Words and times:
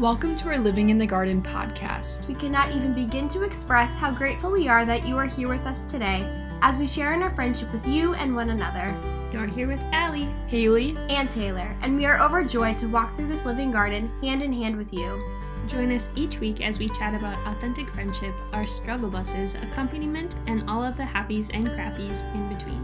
Welcome 0.00 0.34
to 0.36 0.48
our 0.48 0.56
Living 0.56 0.88
in 0.88 0.96
the 0.96 1.04
Garden 1.04 1.42
podcast. 1.42 2.26
We 2.26 2.32
cannot 2.32 2.72
even 2.74 2.94
begin 2.94 3.28
to 3.28 3.42
express 3.42 3.94
how 3.94 4.10
grateful 4.14 4.50
we 4.50 4.66
are 4.66 4.86
that 4.86 5.06
you 5.06 5.18
are 5.18 5.26
here 5.26 5.48
with 5.48 5.66
us 5.66 5.84
today 5.84 6.26
as 6.62 6.78
we 6.78 6.86
share 6.86 7.12
in 7.12 7.22
our 7.22 7.34
friendship 7.34 7.70
with 7.70 7.86
you 7.86 8.14
and 8.14 8.34
one 8.34 8.48
another. 8.48 8.96
You're 9.30 9.44
here 9.44 9.68
with 9.68 9.78
Allie, 9.92 10.30
Haley, 10.46 10.96
and 11.10 11.28
Taylor, 11.28 11.76
and 11.82 11.98
we 11.98 12.06
are 12.06 12.18
overjoyed 12.18 12.78
to 12.78 12.86
walk 12.86 13.14
through 13.14 13.26
this 13.26 13.44
living 13.44 13.70
garden 13.70 14.10
hand 14.22 14.40
in 14.40 14.54
hand 14.54 14.74
with 14.74 14.90
you. 14.90 15.22
Join 15.66 15.92
us 15.92 16.08
each 16.16 16.40
week 16.40 16.66
as 16.66 16.78
we 16.78 16.88
chat 16.88 17.14
about 17.14 17.36
authentic 17.46 17.90
friendship, 17.90 18.34
our 18.54 18.66
struggle 18.66 19.10
buses, 19.10 19.54
accompaniment, 19.56 20.34
and 20.46 20.64
all 20.66 20.82
of 20.82 20.96
the 20.96 21.02
happies 21.02 21.50
and 21.52 21.66
crappies 21.66 22.24
in 22.34 22.48
between. 22.48 22.82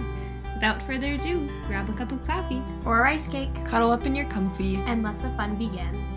Without 0.52 0.82
further 0.82 1.14
ado, 1.14 1.48
grab 1.66 1.88
a 1.88 1.94
cup 1.94 2.12
of 2.12 2.26
coffee 2.26 2.62
or 2.84 3.06
ice 3.06 3.26
cake, 3.26 3.54
cuddle 3.64 3.90
up 3.90 4.04
in 4.04 4.14
your 4.14 4.26
comfy, 4.26 4.76
and 4.84 5.02
let 5.02 5.18
the 5.20 5.30
fun 5.30 5.56
begin. 5.56 6.15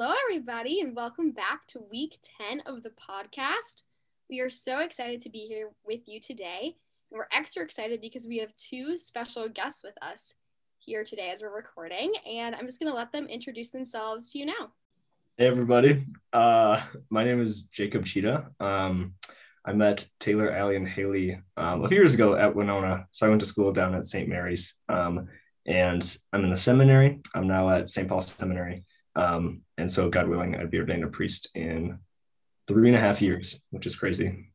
Hello, 0.00 0.14
everybody, 0.28 0.80
and 0.80 0.94
welcome 0.94 1.32
back 1.32 1.66
to 1.66 1.80
week 1.90 2.20
10 2.48 2.60
of 2.66 2.84
the 2.84 2.90
podcast. 2.90 3.82
We 4.30 4.38
are 4.38 4.48
so 4.48 4.78
excited 4.78 5.20
to 5.22 5.28
be 5.28 5.40
here 5.40 5.70
with 5.84 6.06
you 6.06 6.20
today. 6.20 6.76
And 7.10 7.18
we're 7.18 7.26
extra 7.36 7.64
excited 7.64 8.00
because 8.00 8.24
we 8.24 8.38
have 8.38 8.54
two 8.54 8.96
special 8.96 9.48
guests 9.48 9.82
with 9.82 9.94
us 10.00 10.34
here 10.78 11.02
today 11.02 11.30
as 11.30 11.42
we're 11.42 11.52
recording. 11.52 12.12
And 12.30 12.54
I'm 12.54 12.66
just 12.66 12.78
going 12.78 12.92
to 12.92 12.96
let 12.96 13.10
them 13.10 13.26
introduce 13.26 13.70
themselves 13.70 14.30
to 14.30 14.38
you 14.38 14.46
now. 14.46 14.70
Hey, 15.36 15.48
everybody. 15.48 16.04
Uh, 16.32 16.80
my 17.10 17.24
name 17.24 17.40
is 17.40 17.62
Jacob 17.64 18.04
Cheetah. 18.04 18.52
Um, 18.60 19.14
I 19.64 19.72
met 19.72 20.06
Taylor, 20.20 20.52
Allie, 20.52 20.76
and 20.76 20.86
Haley 20.86 21.40
um, 21.56 21.84
a 21.84 21.88
few 21.88 21.96
years 21.96 22.14
ago 22.14 22.36
at 22.36 22.54
Winona. 22.54 23.08
So 23.10 23.26
I 23.26 23.30
went 23.30 23.40
to 23.40 23.46
school 23.46 23.72
down 23.72 23.96
at 23.96 24.06
St. 24.06 24.28
Mary's. 24.28 24.76
Um, 24.88 25.26
and 25.66 26.18
I'm 26.32 26.44
in 26.44 26.50
the 26.50 26.56
seminary. 26.56 27.20
I'm 27.34 27.48
now 27.48 27.68
at 27.70 27.88
St. 27.88 28.08
Paul's 28.08 28.30
Seminary. 28.30 28.84
Um, 29.16 29.62
and 29.76 29.90
so, 29.90 30.08
God 30.08 30.28
willing, 30.28 30.56
I'd 30.56 30.70
be 30.70 30.78
ordained 30.78 31.04
a 31.04 31.08
priest 31.08 31.48
in 31.54 31.98
three 32.66 32.88
and 32.88 32.96
a 32.96 33.00
half 33.00 33.22
years, 33.22 33.60
which 33.70 33.86
is 33.86 33.96
crazy. 33.96 34.50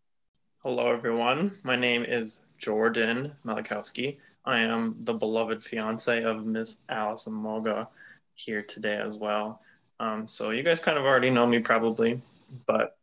Hello, 0.64 0.92
everyone. 0.92 1.58
My 1.64 1.76
name 1.76 2.04
is 2.04 2.38
Jordan 2.58 3.34
Malakowski. 3.46 4.18
I 4.46 4.60
am 4.60 4.96
the 5.00 5.14
beloved 5.14 5.64
fiance 5.64 6.24
of 6.24 6.46
Miss 6.46 6.82
Allison 6.90 7.34
Moga 7.34 7.90
here 8.36 8.62
today 8.62 8.98
as 8.98 9.18
well. 9.18 9.62
Um, 10.00 10.28
so, 10.28 10.52
you 10.52 10.64
guys 10.64 10.80
kind 10.80 10.98
of 10.98 11.06
already 11.06 11.30
know 11.30 11.48
me 11.48 11.60
probably, 11.60 12.22
but 12.68 12.98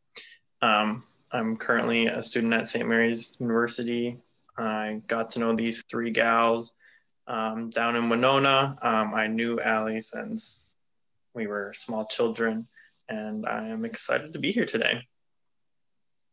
um, 0.62 1.02
I'm 1.32 1.56
currently 1.56 2.06
a 2.06 2.22
student 2.22 2.52
at 2.54 2.68
St. 2.68 2.88
Mary's 2.88 3.34
University. 3.38 4.16
I 4.58 5.00
got 5.06 5.30
to 5.30 5.40
know 5.40 5.54
these 5.54 5.82
three 5.90 6.10
gals 6.10 6.76
um, 7.26 7.70
down 7.70 7.96
in 7.96 8.08
Winona. 8.08 8.76
Um, 8.82 9.14
I 9.14 9.26
knew 9.26 9.60
Allie 9.60 10.02
since 10.02 10.66
we 11.34 11.46
were 11.46 11.72
small 11.74 12.06
children, 12.06 12.66
and 13.08 13.46
I 13.46 13.68
am 13.68 13.84
excited 13.84 14.32
to 14.32 14.38
be 14.38 14.52
here 14.52 14.66
today. 14.66 15.02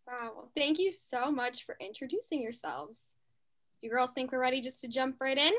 Wow. 0.07 0.31
Well, 0.35 0.51
thank 0.55 0.79
you 0.79 0.91
so 0.91 1.31
much 1.31 1.65
for 1.65 1.75
introducing 1.79 2.41
yourselves. 2.41 3.11
You 3.81 3.89
girls 3.89 4.11
think 4.11 4.31
we're 4.31 4.39
ready 4.39 4.61
just 4.61 4.81
to 4.81 4.87
jump 4.87 5.17
right 5.19 5.37
in? 5.37 5.53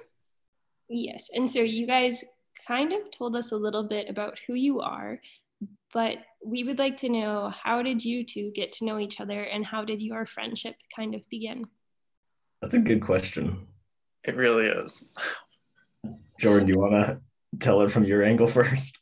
Yes. 0.88 1.28
And 1.32 1.50
so 1.50 1.60
you 1.60 1.86
guys 1.86 2.24
kind 2.66 2.92
of 2.92 3.10
told 3.16 3.36
us 3.36 3.52
a 3.52 3.56
little 3.56 3.84
bit 3.84 4.08
about 4.08 4.38
who 4.46 4.54
you 4.54 4.80
are, 4.80 5.20
but 5.92 6.18
we 6.44 6.64
would 6.64 6.78
like 6.78 6.96
to 6.98 7.08
know 7.08 7.52
how 7.62 7.82
did 7.82 8.04
you 8.04 8.24
two 8.24 8.50
get 8.54 8.72
to 8.72 8.84
know 8.84 8.98
each 8.98 9.20
other 9.20 9.42
and 9.42 9.64
how 9.64 9.84
did 9.84 10.00
your 10.00 10.24
friendship 10.24 10.76
kind 10.94 11.14
of 11.14 11.28
begin? 11.30 11.66
That's 12.62 12.74
a 12.74 12.78
good 12.78 13.02
question. 13.02 13.66
It 14.24 14.34
really 14.34 14.66
is. 14.66 15.12
Jordan, 16.40 16.66
do 16.66 16.72
you 16.72 16.78
want 16.78 17.06
to 17.06 17.20
tell 17.58 17.82
it 17.82 17.90
from 17.90 18.04
your 18.04 18.22
angle 18.22 18.46
first? 18.48 18.98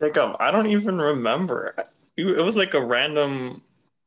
Jacob, 0.00 0.36
I 0.40 0.50
don't 0.50 0.66
even 0.66 0.98
remember. 0.98 1.74
It 2.16 2.42
was 2.44 2.56
like 2.56 2.74
a 2.74 2.84
random. 2.84 3.62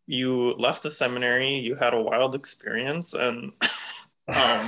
You 0.07 0.53
left 0.55 0.83
the 0.83 0.91
seminary. 0.91 1.59
You 1.59 1.75
had 1.75 1.93
a 1.93 2.01
wild 2.01 2.35
experience, 2.35 3.13
and 3.13 3.51
um, 4.35 4.67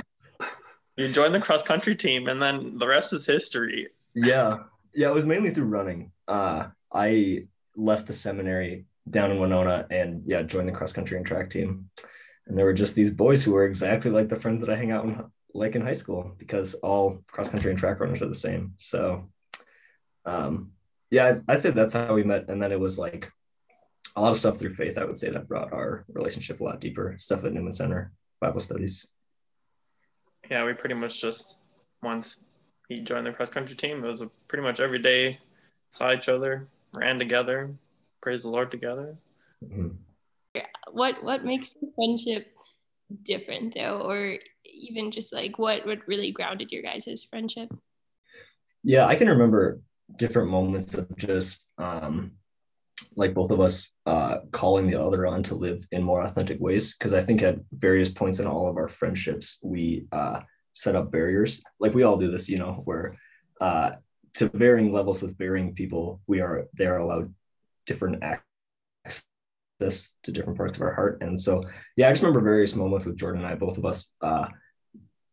you 0.96 1.12
joined 1.12 1.34
the 1.34 1.40
cross 1.40 1.62
country 1.62 1.96
team, 1.96 2.28
and 2.28 2.40
then 2.40 2.78
the 2.78 2.86
rest 2.86 3.12
is 3.12 3.26
history. 3.26 3.88
Yeah, 4.14 4.58
yeah. 4.94 5.08
It 5.08 5.14
was 5.14 5.26
mainly 5.26 5.50
through 5.50 5.66
running. 5.66 6.12
Uh, 6.28 6.68
I 6.92 7.48
left 7.76 8.06
the 8.06 8.12
seminary 8.12 8.86
down 9.10 9.32
in 9.32 9.40
Winona, 9.40 9.86
and 9.90 10.22
yeah, 10.26 10.42
joined 10.42 10.68
the 10.68 10.72
cross 10.72 10.92
country 10.92 11.16
and 11.16 11.26
track 11.26 11.50
team. 11.50 11.88
And 12.46 12.56
there 12.56 12.64
were 12.64 12.72
just 12.72 12.94
these 12.94 13.10
boys 13.10 13.42
who 13.42 13.52
were 13.52 13.64
exactly 13.64 14.10
like 14.10 14.28
the 14.28 14.38
friends 14.38 14.60
that 14.60 14.70
I 14.70 14.76
hang 14.76 14.92
out 14.92 15.06
with, 15.06 15.16
like 15.52 15.74
in 15.74 15.82
high 15.82 15.92
school, 15.92 16.34
because 16.38 16.74
all 16.74 17.18
cross 17.26 17.48
country 17.48 17.70
and 17.70 17.78
track 17.78 17.98
runners 17.98 18.22
are 18.22 18.28
the 18.28 18.34
same. 18.34 18.74
So, 18.76 19.28
um, 20.24 20.70
yeah, 21.10 21.38
I'd 21.48 21.62
say 21.62 21.70
that's 21.70 21.94
how 21.94 22.14
we 22.14 22.24
met. 22.24 22.48
And 22.48 22.62
then 22.62 22.72
it 22.72 22.80
was 22.80 22.98
like 22.98 23.30
a 24.14 24.20
lot 24.20 24.30
of 24.30 24.36
stuff 24.36 24.58
through 24.58 24.74
faith, 24.74 24.98
I 24.98 25.04
would 25.04 25.18
say, 25.18 25.30
that 25.30 25.48
brought 25.48 25.72
our 25.72 26.04
relationship 26.08 26.60
a 26.60 26.64
lot 26.64 26.80
deeper. 26.80 27.16
Stuff 27.18 27.44
at 27.44 27.52
Newman 27.52 27.72
Center, 27.72 28.12
Bible 28.40 28.60
studies. 28.60 29.06
Yeah, 30.50 30.64
we 30.64 30.74
pretty 30.74 30.94
much 30.94 31.20
just 31.20 31.56
once 32.02 32.42
he 32.88 33.00
joined 33.00 33.26
the 33.26 33.32
cross 33.32 33.50
country 33.50 33.76
team, 33.76 34.04
it 34.04 34.08
was 34.08 34.20
a 34.20 34.30
pretty 34.48 34.62
much 34.62 34.80
every 34.80 35.00
day 35.00 35.38
saw 35.90 36.12
each 36.12 36.28
other, 36.28 36.68
ran 36.92 37.18
together, 37.18 37.74
praise 38.20 38.42
the 38.42 38.50
Lord 38.50 38.70
together. 38.70 39.16
Mm-hmm. 39.64 39.88
What 40.92 41.22
what 41.22 41.44
makes 41.44 41.72
the 41.74 41.90
friendship 41.94 42.54
different 43.22 43.74
though, 43.74 44.00
or 44.00 44.38
even 44.64 45.10
just 45.10 45.32
like 45.32 45.58
what 45.58 45.84
what 45.84 46.06
really 46.06 46.32
grounded 46.32 46.72
your 46.72 46.82
guys' 46.82 47.26
friendship? 47.28 47.68
Yeah, 48.82 49.06
I 49.06 49.16
can 49.16 49.28
remember 49.28 49.80
different 50.14 50.50
moments 50.50 50.94
of 50.94 51.14
just 51.16 51.68
um, 51.78 52.32
like 53.16 53.34
both 53.34 53.50
of 53.50 53.60
us 53.60 53.94
uh, 54.06 54.38
calling 54.52 54.86
the 54.86 55.00
other 55.00 55.26
on 55.26 55.42
to 55.44 55.54
live 55.54 55.84
in 55.90 56.02
more 56.02 56.22
authentic 56.22 56.60
ways. 56.60 56.96
Because 56.96 57.12
I 57.12 57.22
think 57.22 57.42
at 57.42 57.58
various 57.72 58.08
points 58.08 58.38
in 58.38 58.46
all 58.46 58.68
of 58.68 58.76
our 58.76 58.88
friendships, 58.88 59.58
we 59.62 60.06
uh, 60.12 60.40
set 60.72 60.94
up 60.94 61.10
barriers. 61.10 61.62
Like 61.80 61.94
we 61.94 62.02
all 62.04 62.16
do 62.16 62.30
this, 62.30 62.48
you 62.48 62.58
know, 62.58 62.82
where 62.84 63.14
uh, 63.60 63.92
to 64.34 64.48
varying 64.50 64.92
levels 64.92 65.22
with 65.22 65.38
varying 65.38 65.74
people, 65.74 66.20
we 66.26 66.40
are 66.40 66.66
they 66.74 66.86
are 66.86 66.98
allowed 66.98 67.32
different 67.86 68.22
access 68.22 70.14
to 70.22 70.32
different 70.32 70.58
parts 70.58 70.76
of 70.76 70.82
our 70.82 70.94
heart. 70.94 71.18
And 71.22 71.40
so, 71.40 71.64
yeah, 71.96 72.08
I 72.08 72.10
just 72.10 72.22
remember 72.22 72.42
various 72.42 72.74
moments 72.74 73.06
with 73.06 73.16
Jordan 73.16 73.42
and 73.42 73.50
I, 73.50 73.54
both 73.54 73.78
of 73.78 73.84
us 73.84 74.12
uh, 74.20 74.48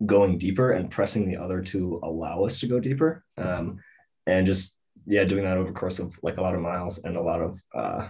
going 0.05 0.37
deeper 0.37 0.71
and 0.71 0.89
pressing 0.89 1.27
the 1.27 1.37
other 1.37 1.61
to 1.61 1.99
allow 2.03 2.43
us 2.43 2.59
to 2.59 2.67
go 2.67 2.79
deeper. 2.79 3.23
Um, 3.37 3.79
and 4.25 4.45
just 4.45 4.77
yeah 5.05 5.23
doing 5.23 5.43
that 5.43 5.57
over 5.57 5.67
the 5.67 5.73
course 5.77 5.99
of 5.99 6.17
like 6.23 6.37
a 6.37 6.41
lot 6.41 6.55
of 6.55 6.61
miles 6.61 6.99
and 7.03 7.17
a 7.17 7.21
lot 7.21 7.41
of 7.41 7.61
uh 7.73 8.07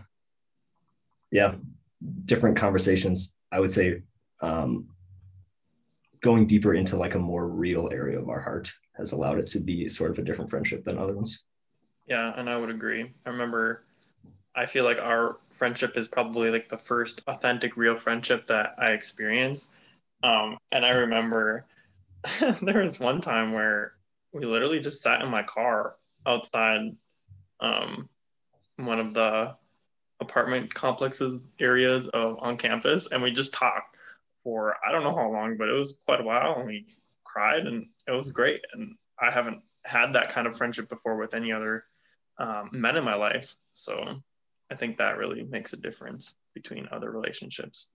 yeah 1.31 1.55
different 2.25 2.57
conversations 2.57 3.35
i 3.51 3.59
would 3.59 3.71
say 3.71 4.01
um 4.41 4.87
going 6.21 6.47
deeper 6.47 6.73
into 6.73 6.95
like 6.95 7.15
a 7.15 7.19
more 7.19 7.47
real 7.47 7.89
area 7.91 8.19
of 8.19 8.29
our 8.29 8.39
heart 8.39 8.71
has 8.93 9.11
allowed 9.11 9.39
it 9.39 9.47
to 9.47 9.59
be 9.59 9.89
sort 9.89 10.11
of 10.11 10.19
a 10.19 10.23
different 10.23 10.49
friendship 10.49 10.83
than 10.83 10.97
other 10.97 11.13
ones. 11.13 11.43
Yeah 12.07 12.33
and 12.35 12.49
i 12.49 12.57
would 12.57 12.69
agree. 12.69 13.11
I 13.25 13.29
remember 13.29 13.83
i 14.55 14.65
feel 14.65 14.83
like 14.83 14.99
our 14.99 15.37
friendship 15.51 15.97
is 15.97 16.07
probably 16.07 16.49
like 16.49 16.69
the 16.69 16.77
first 16.77 17.21
authentic 17.27 17.77
real 17.77 17.97
friendship 17.97 18.45
that 18.45 18.75
i 18.77 18.91
experienced. 18.91 19.71
Um 20.23 20.57
and 20.71 20.85
i 20.85 20.89
remember 20.89 21.65
there 22.61 22.83
was 22.83 22.99
one 22.99 23.19
time 23.19 23.51
where 23.51 23.93
we 24.31 24.45
literally 24.45 24.79
just 24.79 25.01
sat 25.01 25.21
in 25.21 25.29
my 25.29 25.43
car 25.43 25.95
outside 26.25 26.95
um, 27.59 28.09
one 28.77 28.99
of 28.99 29.13
the 29.13 29.55
apartment 30.19 30.73
complexes 30.73 31.41
areas 31.59 32.07
of 32.09 32.37
on 32.39 32.57
campus 32.57 33.11
and 33.11 33.21
we 33.21 33.31
just 33.31 33.53
talked 33.53 33.97
for 34.43 34.75
I 34.85 34.91
don't 34.91 35.03
know 35.03 35.15
how 35.15 35.29
long, 35.31 35.57
but 35.57 35.69
it 35.69 35.73
was 35.73 35.99
quite 36.05 36.21
a 36.21 36.23
while 36.23 36.55
and 36.57 36.67
we 36.67 36.85
cried 37.23 37.65
and 37.65 37.87
it 38.07 38.11
was 38.11 38.31
great. 38.31 38.61
And 38.73 38.95
I 39.19 39.31
haven't 39.31 39.61
had 39.83 40.13
that 40.13 40.29
kind 40.29 40.47
of 40.47 40.55
friendship 40.55 40.89
before 40.89 41.17
with 41.17 41.33
any 41.33 41.51
other 41.51 41.85
um, 42.37 42.69
men 42.71 42.97
in 42.97 43.03
my 43.03 43.15
life. 43.15 43.55
So 43.73 44.21
I 44.69 44.75
think 44.75 44.97
that 44.97 45.17
really 45.17 45.43
makes 45.43 45.73
a 45.73 45.77
difference 45.77 46.35
between 46.53 46.87
other 46.91 47.11
relationships. 47.11 47.89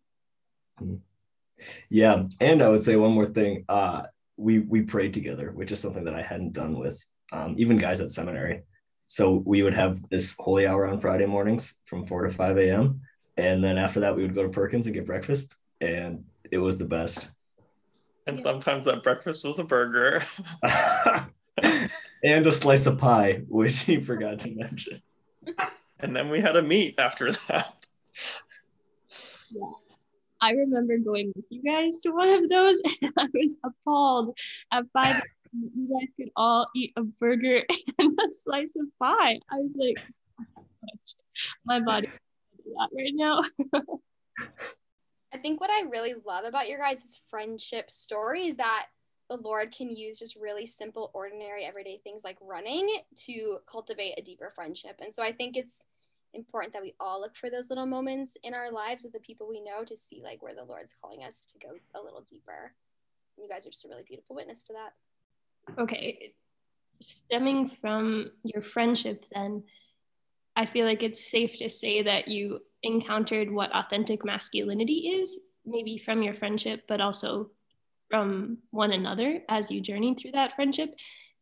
Yeah. 1.88 2.24
And 2.40 2.62
I 2.62 2.68
would 2.68 2.82
say 2.82 2.96
one 2.96 3.12
more 3.12 3.26
thing. 3.26 3.64
Uh, 3.68 4.04
we 4.36 4.60
we 4.60 4.82
prayed 4.82 5.12
together, 5.12 5.50
which 5.50 5.72
is 5.72 5.80
something 5.80 6.04
that 6.04 6.14
I 6.14 6.22
hadn't 6.22 6.52
done 6.52 6.78
with 6.78 7.04
um, 7.32 7.54
even 7.58 7.76
guys 7.76 8.00
at 8.00 8.10
seminary. 8.10 8.62
So 9.06 9.42
we 9.44 9.62
would 9.62 9.74
have 9.74 10.00
this 10.10 10.34
holy 10.38 10.66
hour 10.66 10.86
on 10.86 11.00
Friday 11.00 11.26
mornings 11.26 11.78
from 11.86 12.06
4 12.06 12.24
to 12.24 12.30
5 12.30 12.58
a.m. 12.58 13.00
And 13.36 13.62
then 13.64 13.78
after 13.78 14.00
that, 14.00 14.14
we 14.14 14.22
would 14.22 14.34
go 14.34 14.42
to 14.42 14.48
Perkins 14.48 14.86
and 14.86 14.94
get 14.94 15.06
breakfast. 15.06 15.54
And 15.80 16.24
it 16.50 16.58
was 16.58 16.76
the 16.76 16.84
best. 16.84 17.30
And 18.26 18.38
sometimes 18.38 18.86
that 18.86 19.02
breakfast 19.02 19.44
was 19.44 19.58
a 19.58 19.64
burger. 19.64 20.22
and 21.62 22.46
a 22.46 22.52
slice 22.52 22.86
of 22.86 22.98
pie, 22.98 23.42
which 23.48 23.80
he 23.80 24.02
forgot 24.02 24.40
to 24.40 24.54
mention. 24.54 25.00
And 26.00 26.14
then 26.14 26.28
we 26.28 26.40
had 26.40 26.56
a 26.56 26.62
meet 26.62 26.98
after 26.98 27.32
that. 27.32 27.86
Yeah. 29.50 29.70
I 30.40 30.52
remember 30.52 30.98
going 30.98 31.32
with 31.34 31.46
you 31.50 31.62
guys 31.62 32.00
to 32.02 32.10
one 32.10 32.28
of 32.28 32.48
those 32.48 32.80
and 33.02 33.12
I 33.16 33.26
was 33.34 33.56
appalled 33.64 34.38
at 34.72 34.84
5 34.92 35.22
you 35.52 35.88
guys 35.88 36.12
could 36.16 36.30
all 36.36 36.66
eat 36.74 36.92
a 36.96 37.02
burger 37.02 37.62
and 37.98 38.12
a 38.12 38.28
slice 38.28 38.74
of 38.76 38.86
pie. 38.98 39.38
I 39.50 39.56
was 39.56 39.76
like, 39.78 40.04
oh 40.56 40.62
my 41.64 41.80
body 41.80 42.08
that 42.68 42.90
right 42.94 43.12
now. 43.14 43.42
I 45.32 45.38
think 45.38 45.60
what 45.60 45.70
I 45.70 45.88
really 45.88 46.14
love 46.26 46.44
about 46.44 46.68
your 46.68 46.78
guys' 46.78 47.20
friendship 47.28 47.90
story 47.90 48.46
is 48.46 48.56
that 48.56 48.86
the 49.28 49.36
Lord 49.36 49.74
can 49.76 49.90
use 49.90 50.18
just 50.18 50.36
really 50.36 50.64
simple, 50.64 51.10
ordinary, 51.12 51.64
everyday 51.64 51.98
things 51.98 52.24
like 52.24 52.38
running 52.40 53.00
to 53.26 53.58
cultivate 53.70 54.14
a 54.16 54.22
deeper 54.22 54.52
friendship. 54.54 54.96
And 55.00 55.12
so 55.12 55.22
I 55.22 55.32
think 55.32 55.56
it's 55.56 55.82
important 56.32 56.72
that 56.72 56.82
we 56.82 56.94
all 56.98 57.20
look 57.20 57.36
for 57.36 57.50
those 57.50 57.68
little 57.68 57.86
moments 57.86 58.36
in 58.42 58.54
our 58.54 58.70
lives 58.70 59.04
with 59.04 59.12
the 59.12 59.20
people 59.20 59.48
we 59.48 59.60
know 59.60 59.84
to 59.84 59.96
see 59.96 60.22
like 60.22 60.42
where 60.42 60.54
the 60.54 60.64
Lord's 60.64 60.94
calling 60.98 61.24
us 61.24 61.44
to 61.46 61.58
go 61.58 61.74
a 61.94 62.02
little 62.02 62.22
deeper. 62.22 62.72
You 63.36 63.48
guys 63.48 63.66
are 63.66 63.70
just 63.70 63.84
a 63.84 63.88
really 63.88 64.04
beautiful 64.06 64.34
witness 64.34 64.64
to 64.64 64.72
that. 64.72 64.94
Okay. 65.78 66.32
Stemming 67.00 67.68
from 67.68 68.32
your 68.42 68.62
friendship, 68.62 69.24
then, 69.32 69.64
I 70.56 70.66
feel 70.66 70.86
like 70.86 71.04
it's 71.04 71.30
safe 71.30 71.58
to 71.58 71.68
say 71.68 72.02
that 72.02 72.26
you 72.26 72.60
encountered 72.82 73.50
what 73.50 73.70
authentic 73.72 74.24
masculinity 74.24 75.20
is, 75.20 75.38
maybe 75.64 75.98
from 75.98 76.22
your 76.22 76.34
friendship, 76.34 76.82
but 76.88 77.00
also 77.00 77.50
from 78.10 78.58
one 78.70 78.92
another 78.92 79.42
as 79.48 79.70
you 79.70 79.80
journeyed 79.80 80.18
through 80.18 80.32
that 80.32 80.54
friendship. 80.54 80.94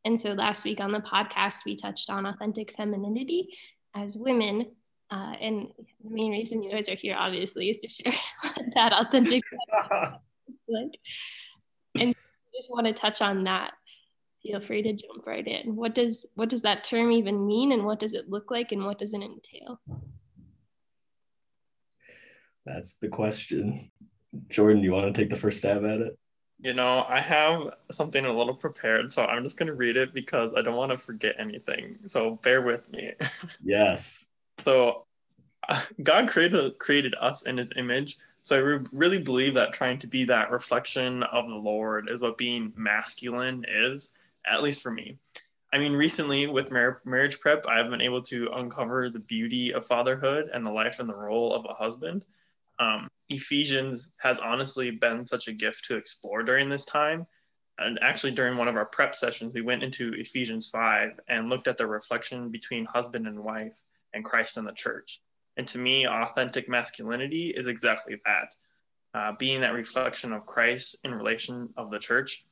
And 0.05 0.21
so 0.21 0.33
last 0.33 0.65
week 0.65 0.81
on 0.81 0.93
the 0.93 1.01
podcast, 1.01 1.65
we 1.65 1.77
touched 1.77 2.11
on 2.11 2.27
authentic 2.27 2.77
femininity 2.77 3.49
as 3.95 4.17
women. 4.17 4.67
Uh, 5.11 5.33
and 5.41 5.69
the 6.05 6.11
main 6.11 6.33
reason 6.33 6.63
you 6.63 6.71
guys 6.71 6.89
are 6.89 6.95
here, 6.95 7.17
obviously, 7.19 7.71
is 7.71 7.81
to 7.81 7.89
share 7.89 8.13
that 8.75 8.93
authentic 8.93 9.45
like. 10.69 10.99
And 11.99 12.11
I 12.11 12.51
just 12.55 12.71
want 12.71 12.87
to 12.87 12.93
touch 12.93 13.23
on 13.23 13.45
that. 13.45 13.73
Feel 14.47 14.61
free 14.61 14.83
to 14.83 14.93
jump 14.93 15.27
right 15.27 15.47
in. 15.47 15.75
What 15.75 15.95
does 15.95 16.27
what 16.35 16.49
does 16.49 16.63
that 16.63 16.85
term 16.85 17.11
even 17.11 17.47
mean, 17.47 17.73
and 17.73 17.85
what 17.85 17.99
does 17.99 18.15
it 18.15 18.29
look 18.29 18.51
like, 18.51 18.73
and 18.73 18.85
what 18.85 18.99
does 18.99 19.13
it 19.13 19.23
entail? 19.23 19.81
That's 22.65 22.95
the 22.95 23.09
question. 23.09 23.91
Jordan, 24.49 24.83
do 24.83 24.85
you 24.85 24.93
want 24.93 25.13
to 25.13 25.21
take 25.21 25.31
the 25.31 25.37
first 25.37 25.59
stab 25.59 25.85
at 25.85 26.01
it? 26.01 26.19
You 26.61 26.75
know, 26.75 27.05
I 27.09 27.21
have 27.21 27.71
something 27.91 28.25
a 28.25 28.33
little 28.33 28.55
prepared, 28.55 29.13
so 29.13 29.25
I'm 29.25 29.43
just 29.43 29.57
going 29.57 29.69
to 29.69 29.75
read 29.75 29.97
it 29.97 30.15
because 30.15 30.53
I 30.57 30.63
don't 30.63 30.77
want 30.77 30.91
to 30.91 30.99
forget 30.99 31.37
anything. 31.39 31.99
So 32.07 32.37
bear 32.43 32.63
with 32.63 32.91
me. 32.91 33.13
Yes. 33.65 34.27
so 34.65 35.07
God 36.03 36.29
created 36.29 36.79
created 36.79 37.15
us 37.21 37.47
in 37.47 37.57
his 37.57 37.73
image. 37.77 38.19
So 38.43 38.57
I 38.57 38.61
re- 38.61 38.87
really 38.93 39.21
believe 39.23 39.55
that 39.55 39.73
trying 39.73 39.99
to 39.99 40.07
be 40.07 40.25
that 40.25 40.51
reflection 40.51 41.23
of 41.25 41.49
the 41.49 41.55
Lord 41.55 42.09
is 42.09 42.21
what 42.21 42.39
being 42.39 42.73
masculine 42.77 43.65
is, 43.69 44.16
at 44.47 44.63
least 44.63 44.83
for 44.83 44.91
me. 44.91 45.19
I 45.73 45.79
mean, 45.79 45.93
recently 45.93 46.47
with 46.47 46.71
mar- 46.71 47.01
marriage 47.05 47.41
prep, 47.41 47.67
I've 47.67 47.91
been 47.91 48.01
able 48.01 48.23
to 48.23 48.51
uncover 48.55 49.11
the 49.11 49.19
beauty 49.19 49.73
of 49.73 49.87
fatherhood 49.87 50.49
and 50.53 50.65
the 50.65 50.71
life 50.71 51.01
and 51.01 51.09
the 51.09 51.17
role 51.17 51.55
of 51.55 51.67
a 51.69 51.75
husband 51.75 52.23
um, 52.79 53.09
Ephesians 53.29 54.13
has 54.19 54.41
honestly 54.41 54.91
been 54.91 55.25
such 55.25 55.49
a 55.49 55.53
gift 55.53 55.85
to 55.87 55.97
explore 55.97 56.43
during 56.43 56.69
this 56.69 56.85
time. 56.85 57.27
And 57.79 57.99
actually, 58.01 58.33
during 58.33 58.57
one 58.57 58.69
of 58.69 58.77
our 58.77 58.87
prep 58.87 59.15
sessions, 59.15 59.53
we 59.53 59.61
went 59.61 59.83
into 59.83 60.15
Ephesians 60.15 60.71
5 60.71 61.21
and 61.29 61.51
looked 61.51 61.69
at 61.69 61.77
the 61.77 61.87
reflection 61.87 62.49
between 62.49 62.87
husband 62.87 63.27
and 63.27 63.39
wife 63.39 63.83
and 64.15 64.25
Christ 64.25 64.57
and 64.57 64.67
the 64.67 64.73
church. 64.73 65.21
And 65.59 65.69
to 65.69 65.79
me, 65.79 66.07
authentic 66.07 66.69
masculinity 66.69 67.51
is 67.51 67.67
exactly 67.67 68.21
that 68.25 68.55
uh, 69.15 69.33
being 69.39 69.61
that 69.61 69.75
reflection 69.75 70.33
of 70.33 70.47
Christ 70.47 70.97
in 71.05 71.15
relation 71.15 71.69
of 71.77 71.91
the 71.91 71.99
church. 71.99 72.45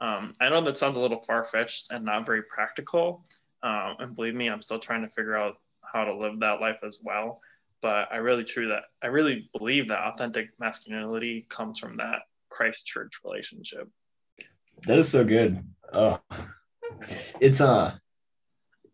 Um, 0.00 0.34
I 0.40 0.48
know 0.48 0.60
that 0.62 0.76
sounds 0.76 0.96
a 0.96 1.00
little 1.00 1.22
far 1.22 1.44
fetched 1.44 1.90
and 1.90 2.04
not 2.04 2.26
very 2.26 2.42
practical. 2.42 3.24
Um, 3.62 3.96
and 3.98 4.16
believe 4.16 4.34
me, 4.34 4.48
I'm 4.48 4.62
still 4.62 4.78
trying 4.78 5.02
to 5.02 5.08
figure 5.08 5.36
out 5.36 5.54
how 5.82 6.04
to 6.04 6.14
live 6.14 6.40
that 6.40 6.60
life 6.60 6.80
as 6.84 7.00
well 7.04 7.40
but 7.82 8.08
I 8.10 8.16
really 8.16 8.44
true 8.44 8.68
that 8.68 8.84
I 9.02 9.08
really 9.08 9.48
believe 9.56 9.88
that 9.88 10.00
authentic 10.00 10.50
masculinity 10.58 11.46
comes 11.48 11.78
from 11.78 11.96
that 11.98 12.22
Christ 12.48 12.86
church 12.86 13.20
relationship. 13.24 13.88
That 14.86 14.98
is 14.98 15.08
so 15.08 15.24
good. 15.24 15.64
Oh, 15.92 16.18
it's 17.40 17.60
uh 17.60 17.94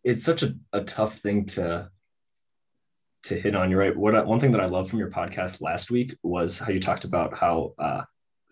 it's 0.05 0.25
such 0.25 0.43
a, 0.43 0.55
a 0.73 0.83
tough 0.83 1.19
thing 1.19 1.47
to 1.47 1.91
to 3.25 3.35
hit 3.35 3.55
on. 3.55 3.71
You're 3.71 3.79
right. 3.79 3.97
What 3.97 4.27
one 4.27 4.41
thing 4.41 4.53
that 4.53 4.61
I 4.61 4.67
love 4.67 4.91
from 4.91 4.99
your 4.99 5.11
podcast 5.11 5.61
last 5.61 5.91
week 5.91 6.17
was 6.23 6.59
how 6.59 6.71
you 6.71 6.81
talked 6.81 7.05
about 7.05 7.39
how 7.39 7.73
uh, 7.79 8.03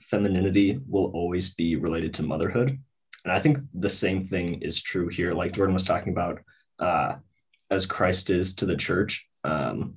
femininity 0.00 0.80
will 0.88 1.06
always 1.14 1.54
be 1.54 1.76
related 1.76 2.14
to 2.14 2.22
motherhood, 2.22 2.78
and 3.24 3.32
I 3.32 3.40
think 3.40 3.58
the 3.74 3.90
same 3.90 4.24
thing 4.24 4.62
is 4.62 4.82
true 4.82 5.08
here. 5.08 5.34
Like 5.34 5.52
Jordan 5.52 5.74
was 5.74 5.84
talking 5.84 6.12
about, 6.12 6.40
uh, 6.78 7.16
as 7.70 7.86
Christ 7.86 8.30
is 8.30 8.54
to 8.56 8.66
the 8.66 8.76
church. 8.76 9.28
Um, 9.44 9.94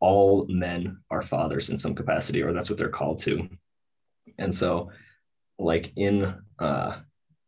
all 0.00 0.46
men 0.48 0.98
are 1.10 1.22
fathers 1.22 1.70
in 1.70 1.76
some 1.76 1.94
capacity, 1.94 2.42
or 2.42 2.52
that's 2.52 2.70
what 2.70 2.78
they're 2.78 2.88
called 2.88 3.18
to. 3.20 3.48
And 4.38 4.54
so, 4.54 4.90
like 5.58 5.92
in 5.96 6.34
uh, 6.58 6.98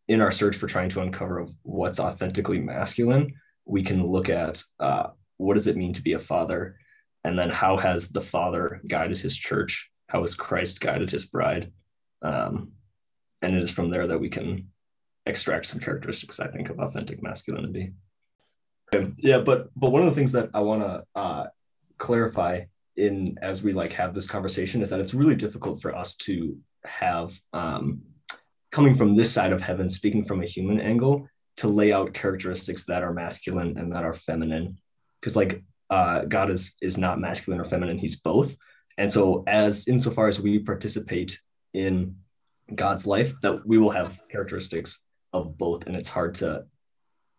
in 0.09 0.21
our 0.21 0.33
search 0.33 0.57
for 0.57 0.67
trying 0.67 0.89
to 0.91 1.03
uncover 1.03 1.47
what's 1.63 2.01
authentically 2.01 2.59
masculine, 2.59 3.35
we 3.65 3.83
can 3.83 4.05
look 4.05 4.29
at 4.29 4.63
uh, 4.81 5.09
what 5.37 5.55
does 5.55 5.67
it 5.67 5.77
mean 5.77 5.93
to 5.93 6.03
be 6.03 6.15
a 6.15 6.19
father, 6.19 6.77
and 7.25 7.39
then 7.39 7.51
how 7.51 7.77
has 7.77 8.09
the 8.09 8.21
father 8.21 8.81
guided 8.89 9.21
his 9.21 9.37
church? 9.37 9.91
How 10.09 10.23
has 10.23 10.35
Christ 10.35 10.81
guided 10.81 11.11
his 11.11 11.27
bride? 11.27 11.73
Um, 12.23 12.73
and 13.43 13.57
it 13.57 13.63
is 13.63 13.71
from 13.71 13.91
there 13.91 14.07
that 14.07 14.21
we 14.21 14.29
can 14.29 14.69
extract 15.27 15.67
some 15.67 15.81
characteristics, 15.81 16.41
I 16.41 16.49
think, 16.49 16.69
of 16.71 16.79
authentic 16.79 17.23
masculinity. 17.23 17.93
Yeah, 19.19 19.39
but 19.39 19.71
but 19.77 19.91
one 19.91 20.03
of 20.03 20.09
the 20.09 20.15
things 20.15 20.33
that 20.33 20.51
I 20.53 20.61
want 20.61 20.83
to 20.83 21.05
uh, 21.15 21.47
clarify 21.99 22.65
in 22.97 23.39
as 23.41 23.63
we 23.63 23.73
like 23.73 23.93
have 23.93 24.15
this 24.15 24.27
conversation 24.27 24.83
is 24.83 24.91
that 24.91 25.01
it's 25.01 25.15
really 25.15 25.37
difficult 25.37 25.81
for 25.81 25.95
us 25.95 26.17
to 26.17 26.59
have 26.85 27.39
um, 27.53 28.03
coming 28.73 28.95
from 28.95 29.15
this 29.15 29.33
side 29.33 29.53
of 29.53 29.63
heaven 29.63 29.89
speaking 29.89 30.25
from 30.25 30.43
a 30.43 30.47
human 30.47 30.81
angle 30.81 31.29
to 31.59 31.69
lay 31.69 31.93
out 31.93 32.15
characteristics 32.15 32.85
that 32.87 33.03
are 33.03 33.13
masculine 33.13 33.79
and 33.79 33.95
that 33.95 34.05
are 34.05 34.15
feminine. 34.15 34.79
Because 35.21 35.37
like 35.37 35.63
uh, 35.89 36.25
god 36.25 36.51
is 36.51 36.75
is 36.83 36.99
not 36.99 37.21
masculine 37.21 37.61
or 37.61 37.65
feminine 37.65 37.99
he's 37.99 38.21
both. 38.21 38.57
And 38.99 39.11
so 39.11 39.45
as 39.47 39.87
insofar 39.87 40.29
as 40.29 40.41
we 40.41 40.59
participate 40.59 41.41
in 41.73 42.17
god's 42.75 43.07
life 43.07 43.33
that 43.43 43.67
we 43.67 43.79
will 43.79 43.91
have 43.91 44.21
characteristics 44.31 45.03
of 45.33 45.57
both 45.59 45.87
and 45.87 45.97
it's 45.97 46.09
hard 46.09 46.35
to 46.35 46.65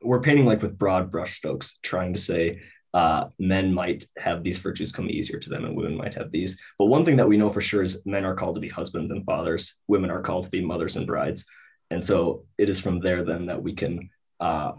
we're 0.04 0.22
painting 0.22 0.46
like 0.46 0.62
with 0.62 0.78
broad 0.78 1.12
brushstrokes 1.12 1.74
trying 1.84 2.14
to 2.14 2.20
say 2.20 2.62
uh, 2.94 3.26
men 3.40 3.74
might 3.74 4.04
have 4.18 4.44
these 4.44 4.60
virtues 4.60 4.92
come 4.92 5.10
easier 5.10 5.40
to 5.40 5.50
them 5.50 5.64
and 5.64 5.76
women 5.76 5.96
might 5.96 6.14
have 6.14 6.32
these. 6.32 6.60
But 6.78 6.86
one 6.86 7.06
thing 7.06 7.18
that 7.18 7.28
we 7.28 7.38
know 7.38 7.50
for 7.50 7.62
sure 7.62 7.84
is 7.84 8.06
men 8.06 8.26
are 8.26 8.36
called 8.36 8.56
to 8.56 8.62
be 8.62 8.70
husbands 8.70 9.12
and 9.12 9.26
fathers, 9.26 9.78
women 9.88 10.12
are 10.12 10.22
called 10.22 10.44
to 10.44 10.50
be 10.50 10.64
mothers 10.66 10.98
and 10.98 11.08
brides. 11.08 11.46
And 11.90 12.04
so 12.04 12.46
it 12.58 12.70
is 12.70 12.82
from 12.82 13.00
there 13.00 13.24
then 13.24 13.46
that 13.48 13.62
we 13.62 13.74
can 13.74 14.10
uh, 14.40 14.74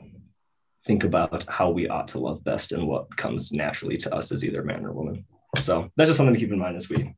think 0.85 1.05
about 1.05 1.45
how 1.49 1.71
we 1.71 1.89
ought 1.89 2.09
to 2.09 2.19
love 2.19 2.45
best 2.45 2.73
and 2.73 2.87
what 2.87 3.17
comes 3.17 3.53
naturally 3.53 3.97
to 3.99 4.15
us 4.15 4.33
as 4.33 4.45
either 4.45 4.63
man 4.63 4.85
or 4.85 4.93
woman. 4.93 5.25
So 5.61 5.91
that's 5.97 6.09
just 6.09 6.17
something 6.17 6.35
to 6.35 6.41
keep 6.41 6.53
in 6.53 6.59
mind 6.59 6.77
as 6.77 6.89
we 6.89 7.15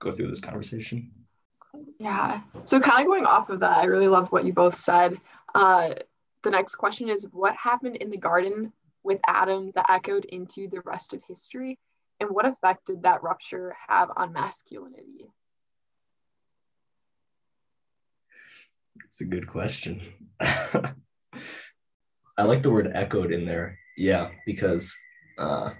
go 0.00 0.10
through 0.10 0.28
this 0.28 0.40
conversation. 0.40 1.10
Yeah. 2.04 2.42
So 2.66 2.80
kind 2.80 3.00
of 3.00 3.06
going 3.06 3.24
off 3.24 3.48
of 3.48 3.60
that, 3.60 3.78
I 3.78 3.84
really 3.84 4.08
love 4.08 4.30
what 4.30 4.44
you 4.44 4.52
both 4.52 4.76
said. 4.76 5.18
Uh, 5.54 5.94
the 6.42 6.50
next 6.50 6.74
question 6.74 7.08
is 7.08 7.26
what 7.32 7.56
happened 7.56 7.96
in 7.96 8.10
the 8.10 8.18
garden 8.18 8.74
with 9.02 9.20
Adam 9.26 9.72
that 9.74 9.86
echoed 9.88 10.26
into 10.26 10.68
the 10.68 10.82
rest 10.82 11.14
of 11.14 11.22
history? 11.26 11.78
And 12.20 12.28
what 12.28 12.44
effect 12.44 12.88
did 12.88 13.04
that 13.04 13.22
rupture 13.22 13.74
have 13.88 14.10
on 14.14 14.34
masculinity? 14.34 15.32
It's 19.06 19.22
a 19.22 19.24
good 19.24 19.48
question. 19.48 20.02
I 20.40 20.92
like 22.38 22.62
the 22.62 22.70
word 22.70 22.92
echoed 22.94 23.32
in 23.32 23.46
there. 23.46 23.78
Yeah, 23.96 24.28
because 24.44 24.94
uh, 25.38 25.70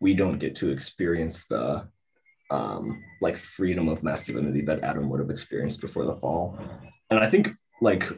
we 0.00 0.14
don't 0.14 0.38
get 0.38 0.54
to 0.56 0.70
experience 0.70 1.44
the 1.44 1.88
um, 2.50 3.02
like 3.20 3.36
freedom 3.36 3.88
of 3.88 4.02
masculinity 4.02 4.62
that 4.62 4.82
Adam 4.82 5.08
would 5.08 5.20
have 5.20 5.30
experienced 5.30 5.80
before 5.80 6.04
the 6.04 6.16
fall. 6.16 6.58
And 7.10 7.18
I 7.20 7.28
think 7.28 7.50
like 7.80 8.10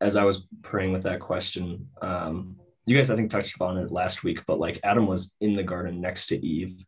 as 0.00 0.16
I 0.16 0.24
was 0.24 0.42
praying 0.62 0.92
with 0.92 1.02
that 1.04 1.20
question, 1.20 1.88
um, 2.02 2.56
you 2.86 2.96
guys 2.96 3.10
I 3.10 3.16
think 3.16 3.30
touched 3.30 3.56
upon 3.56 3.76
it 3.78 3.90
last 3.90 4.24
week, 4.24 4.40
but 4.46 4.58
like 4.58 4.80
Adam 4.82 5.06
was 5.06 5.34
in 5.40 5.52
the 5.52 5.62
garden 5.62 6.00
next 6.00 6.26
to 6.28 6.44
Eve, 6.44 6.84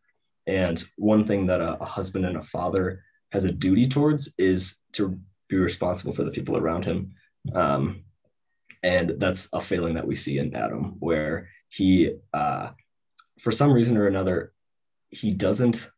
and 0.47 0.83
one 0.97 1.25
thing 1.25 1.45
that 1.47 1.61
a, 1.61 1.77
a 1.79 1.85
husband 1.85 2.25
and 2.25 2.37
a 2.37 2.43
father 2.43 3.03
has 3.31 3.45
a 3.45 3.51
duty 3.51 3.87
towards 3.87 4.33
is 4.37 4.79
to 4.93 5.19
be 5.47 5.57
responsible 5.57 6.13
for 6.13 6.23
the 6.23 6.31
people 6.31 6.57
around 6.57 6.85
him. 6.85 7.13
Um, 7.53 8.03
and 8.83 9.13
that's 9.17 9.49
a 9.53 9.61
failing 9.61 9.93
that 9.93 10.07
we 10.07 10.15
see 10.15 10.39
in 10.39 10.55
Adam, 10.55 10.95
where 10.99 11.47
he, 11.69 12.15
uh, 12.33 12.69
for 13.39 13.51
some 13.51 13.71
reason 13.71 13.95
or 13.97 14.07
another, 14.07 14.53
he 15.09 15.31
doesn't 15.31 15.89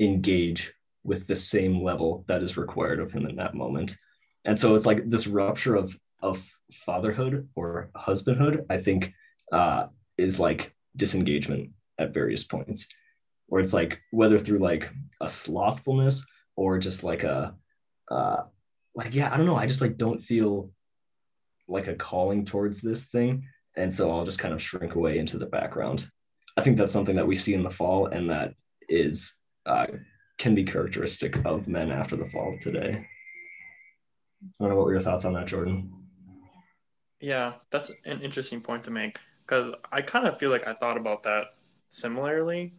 engage 0.00 0.72
with 1.04 1.26
the 1.26 1.36
same 1.36 1.82
level 1.82 2.24
that 2.26 2.42
is 2.42 2.56
required 2.56 3.00
of 3.00 3.12
him 3.12 3.26
in 3.26 3.36
that 3.36 3.54
moment. 3.54 3.96
And 4.44 4.58
so 4.58 4.74
it's 4.74 4.86
like 4.86 5.08
this 5.08 5.26
rupture 5.26 5.76
of 5.76 5.96
of 6.22 6.42
fatherhood 6.72 7.48
or 7.54 7.90
husbandhood, 7.96 8.66
I 8.68 8.76
think, 8.78 9.14
uh, 9.52 9.86
is 10.18 10.38
like 10.38 10.74
disengagement 10.96 11.70
at 11.98 12.14
various 12.14 12.44
points, 12.44 12.86
where 13.46 13.60
it's 13.60 13.72
like 13.72 14.00
whether 14.10 14.38
through 14.38 14.58
like 14.58 14.90
a 15.20 15.28
slothfulness 15.28 16.24
or 16.56 16.78
just 16.78 17.02
like 17.02 17.22
a, 17.22 17.54
uh, 18.10 18.42
like 18.94 19.14
yeah, 19.14 19.32
I 19.32 19.36
don't 19.36 19.46
know, 19.46 19.56
I 19.56 19.66
just 19.66 19.80
like 19.80 19.96
don't 19.96 20.22
feel 20.22 20.70
like 21.68 21.86
a 21.86 21.94
calling 21.94 22.44
towards 22.44 22.80
this 22.80 23.06
thing, 23.06 23.44
and 23.76 23.92
so 23.92 24.10
I'll 24.10 24.24
just 24.24 24.38
kind 24.38 24.52
of 24.52 24.62
shrink 24.62 24.94
away 24.94 25.18
into 25.18 25.38
the 25.38 25.46
background. 25.46 26.08
I 26.56 26.62
think 26.62 26.76
that's 26.76 26.92
something 26.92 27.16
that 27.16 27.26
we 27.26 27.34
see 27.34 27.54
in 27.54 27.62
the 27.62 27.70
fall, 27.70 28.06
and 28.06 28.28
that 28.30 28.54
is 28.88 29.34
uh, 29.66 29.86
can 30.38 30.54
be 30.54 30.64
characteristic 30.64 31.44
of 31.44 31.68
men 31.68 31.90
after 31.90 32.16
the 32.16 32.24
fall 32.24 32.56
today. 32.60 33.06
I 34.42 34.46
don't 34.58 34.70
know 34.70 34.76
what 34.76 34.86
were 34.86 34.92
your 34.92 35.00
thoughts 35.00 35.24
on 35.24 35.34
that, 35.34 35.46
Jordan. 35.46 35.92
Yeah, 37.20 37.52
that's 37.70 37.92
an 38.06 38.22
interesting 38.22 38.62
point 38.62 38.84
to 38.84 38.90
make 38.90 39.18
because 39.44 39.74
I 39.92 40.00
kind 40.00 40.26
of 40.26 40.38
feel 40.38 40.50
like 40.50 40.66
I 40.66 40.72
thought 40.72 40.96
about 40.96 41.22
that 41.24 41.48
similarly. 41.90 42.72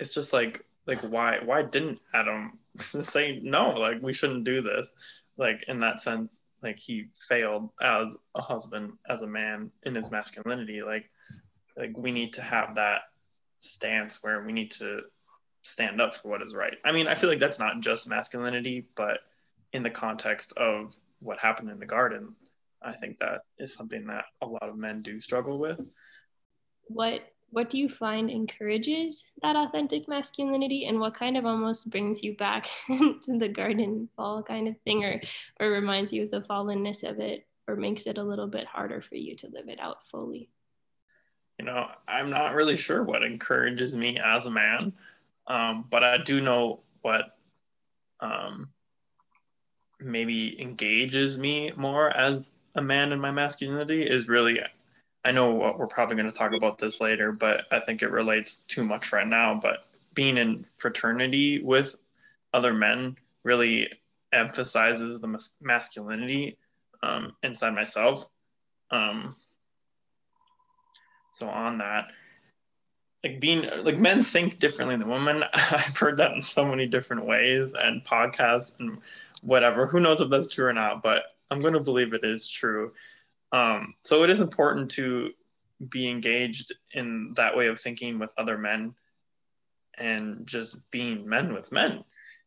It's 0.00 0.14
just 0.14 0.32
like 0.32 0.64
like 0.86 1.00
why 1.02 1.40
why 1.44 1.62
didn't 1.62 2.00
Adam 2.14 2.58
say 2.78 3.40
no? 3.42 3.70
Like 3.70 4.02
we 4.02 4.12
shouldn't 4.12 4.44
do 4.44 4.62
this. 4.62 4.94
Like 5.36 5.64
in 5.68 5.80
that 5.80 6.00
sense, 6.00 6.44
like 6.62 6.78
he 6.78 7.08
failed 7.28 7.68
as 7.82 8.16
a 8.34 8.40
husband, 8.40 8.92
as 9.10 9.22
a 9.22 9.26
man 9.26 9.70
in 9.82 9.94
his 9.94 10.10
masculinity. 10.10 10.82
Like 10.82 11.10
like 11.76 11.96
we 11.96 12.12
need 12.12 12.32
to 12.34 12.42
have 12.42 12.76
that 12.76 13.02
stance 13.58 14.22
where 14.22 14.42
we 14.42 14.52
need 14.52 14.70
to 14.70 15.02
stand 15.64 16.00
up 16.00 16.16
for 16.16 16.28
what 16.28 16.42
is 16.42 16.54
right. 16.54 16.76
I 16.84 16.92
mean, 16.92 17.08
I 17.08 17.14
feel 17.14 17.28
like 17.28 17.40
that's 17.40 17.58
not 17.58 17.80
just 17.80 18.08
masculinity, 18.08 18.86
but 18.96 19.20
in 19.72 19.82
the 19.82 19.90
context 19.90 20.56
of 20.56 20.94
what 21.20 21.38
happened 21.38 21.70
in 21.70 21.80
the 21.80 21.86
garden, 21.86 22.34
I 22.82 22.92
think 22.92 23.18
that 23.18 23.40
is 23.58 23.74
something 23.74 24.06
that 24.06 24.26
a 24.42 24.46
lot 24.46 24.68
of 24.68 24.76
men 24.76 25.02
do 25.02 25.20
struggle 25.20 25.58
with. 25.58 25.80
What 26.86 27.22
what 27.50 27.70
do 27.70 27.78
you 27.78 27.88
find 27.88 28.30
encourages 28.30 29.22
that 29.40 29.54
authentic 29.54 30.08
masculinity 30.08 30.86
and 30.86 30.98
what 30.98 31.14
kind 31.14 31.36
of 31.36 31.46
almost 31.46 31.88
brings 31.88 32.20
you 32.20 32.36
back 32.36 32.68
to 32.88 33.38
the 33.38 33.48
garden 33.48 34.08
fall 34.16 34.42
kind 34.42 34.66
of 34.66 34.74
thing 34.82 35.04
or 35.04 35.20
or 35.60 35.70
reminds 35.70 36.12
you 36.12 36.24
of 36.24 36.30
the 36.30 36.40
fallenness 36.40 37.08
of 37.08 37.20
it 37.20 37.46
or 37.68 37.76
makes 37.76 38.06
it 38.06 38.18
a 38.18 38.22
little 38.22 38.48
bit 38.48 38.66
harder 38.66 39.00
for 39.00 39.14
you 39.14 39.36
to 39.36 39.48
live 39.48 39.68
it 39.68 39.80
out 39.80 40.06
fully? 40.10 40.50
You 41.58 41.64
know, 41.64 41.88
I'm 42.08 42.30
not 42.30 42.54
really 42.54 42.76
sure 42.76 43.04
what 43.04 43.22
encourages 43.22 43.94
me 43.94 44.18
as 44.18 44.46
a 44.46 44.50
man, 44.50 44.92
um, 45.46 45.86
but 45.90 46.02
I 46.02 46.18
do 46.18 46.40
know 46.40 46.80
what 47.02 47.36
um, 48.20 48.68
maybe 50.00 50.60
engages 50.60 51.38
me 51.38 51.72
more 51.76 52.10
as 52.16 52.54
a 52.74 52.82
man 52.82 53.12
in 53.12 53.20
my 53.20 53.30
masculinity 53.30 54.02
is 54.02 54.28
really 54.28 54.60
I 55.24 55.32
know 55.32 55.52
what 55.52 55.78
we're 55.78 55.86
probably 55.86 56.16
going 56.16 56.30
to 56.30 56.36
talk 56.36 56.52
about 56.52 56.78
this 56.78 57.00
later, 57.00 57.32
but 57.32 57.64
I 57.72 57.80
think 57.80 58.02
it 58.02 58.10
relates 58.10 58.60
too 58.60 58.84
much 58.84 59.10
right 59.10 59.26
now. 59.26 59.58
But 59.60 59.86
being 60.12 60.36
in 60.36 60.66
fraternity 60.76 61.62
with 61.62 61.96
other 62.52 62.74
men 62.74 63.16
really 63.42 63.88
emphasizes 64.32 65.20
the 65.20 65.26
mas- 65.26 65.56
masculinity 65.62 66.58
um, 67.02 67.34
inside 67.42 67.74
myself. 67.74 68.28
Um, 68.90 69.34
so 71.32 71.48
on 71.48 71.78
that, 71.78 72.08
like 73.24 73.40
being 73.40 73.66
like 73.82 73.98
men 73.98 74.22
think 74.22 74.60
differently 74.60 74.96
than 74.96 75.08
women. 75.08 75.42
I've 75.54 75.96
heard 75.96 76.18
that 76.18 76.32
in 76.32 76.42
so 76.42 76.64
many 76.64 76.86
different 76.86 77.24
ways 77.24 77.72
and 77.72 78.04
podcasts 78.04 78.78
and 78.78 78.98
whatever. 79.42 79.86
Who 79.86 79.98
knows 79.98 80.20
if 80.20 80.28
that's 80.28 80.52
true 80.52 80.66
or 80.66 80.74
not? 80.74 81.02
But 81.02 81.24
I'm 81.50 81.60
going 81.60 81.72
to 81.72 81.80
believe 81.80 82.12
it 82.12 82.22
is 82.22 82.48
true. 82.48 82.92
Um, 83.50 83.94
so 84.02 84.24
it 84.24 84.30
is 84.30 84.40
important 84.40 84.90
to 84.92 85.30
be 85.88 86.08
engaged 86.08 86.72
in 86.92 87.32
that 87.34 87.56
way 87.56 87.68
of 87.68 87.80
thinking 87.80 88.18
with 88.18 88.34
other 88.36 88.58
men 88.58 88.94
and 89.96 90.46
just 90.46 90.88
being 90.90 91.26
men 91.26 91.54
with 91.54 91.72
men. 91.72 92.04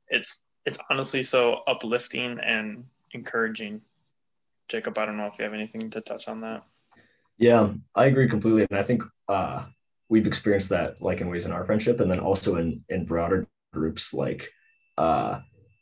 It's 0.10 0.46
it's 0.66 0.80
honestly 0.92 1.24
so 1.24 1.62
uplifting 1.66 2.40
and 2.40 2.86
encouraging. 3.14 3.82
Jacob, 4.68 4.98
I 4.98 5.06
don't 5.06 5.18
know 5.18 5.28
if 5.28 5.40
you 5.40 5.46
have 5.46 5.54
anything 5.54 5.90
to 5.92 6.02
touch 6.02 6.28
on 6.28 6.42
that. 6.42 6.62
Yeah, 7.38 7.70
I 7.96 8.06
agree 8.06 8.28
completely, 8.28 8.68
and 8.70 8.78
I 8.78 8.84
think 8.84 9.02
uh, 9.30 9.64
we've 10.10 10.28
experienced 10.28 10.70
that 10.70 11.02
like 11.02 11.22
in 11.22 11.30
ways 11.30 11.46
in 11.46 11.52
our 11.52 11.66
friendship, 11.66 12.00
and 12.00 12.12
then 12.12 12.20
also 12.20 12.58
in 12.58 12.84
in 12.90 13.06
broader 13.06 13.48
groups. 13.74 14.14
Like, 14.14 14.50
uh, 14.98 15.40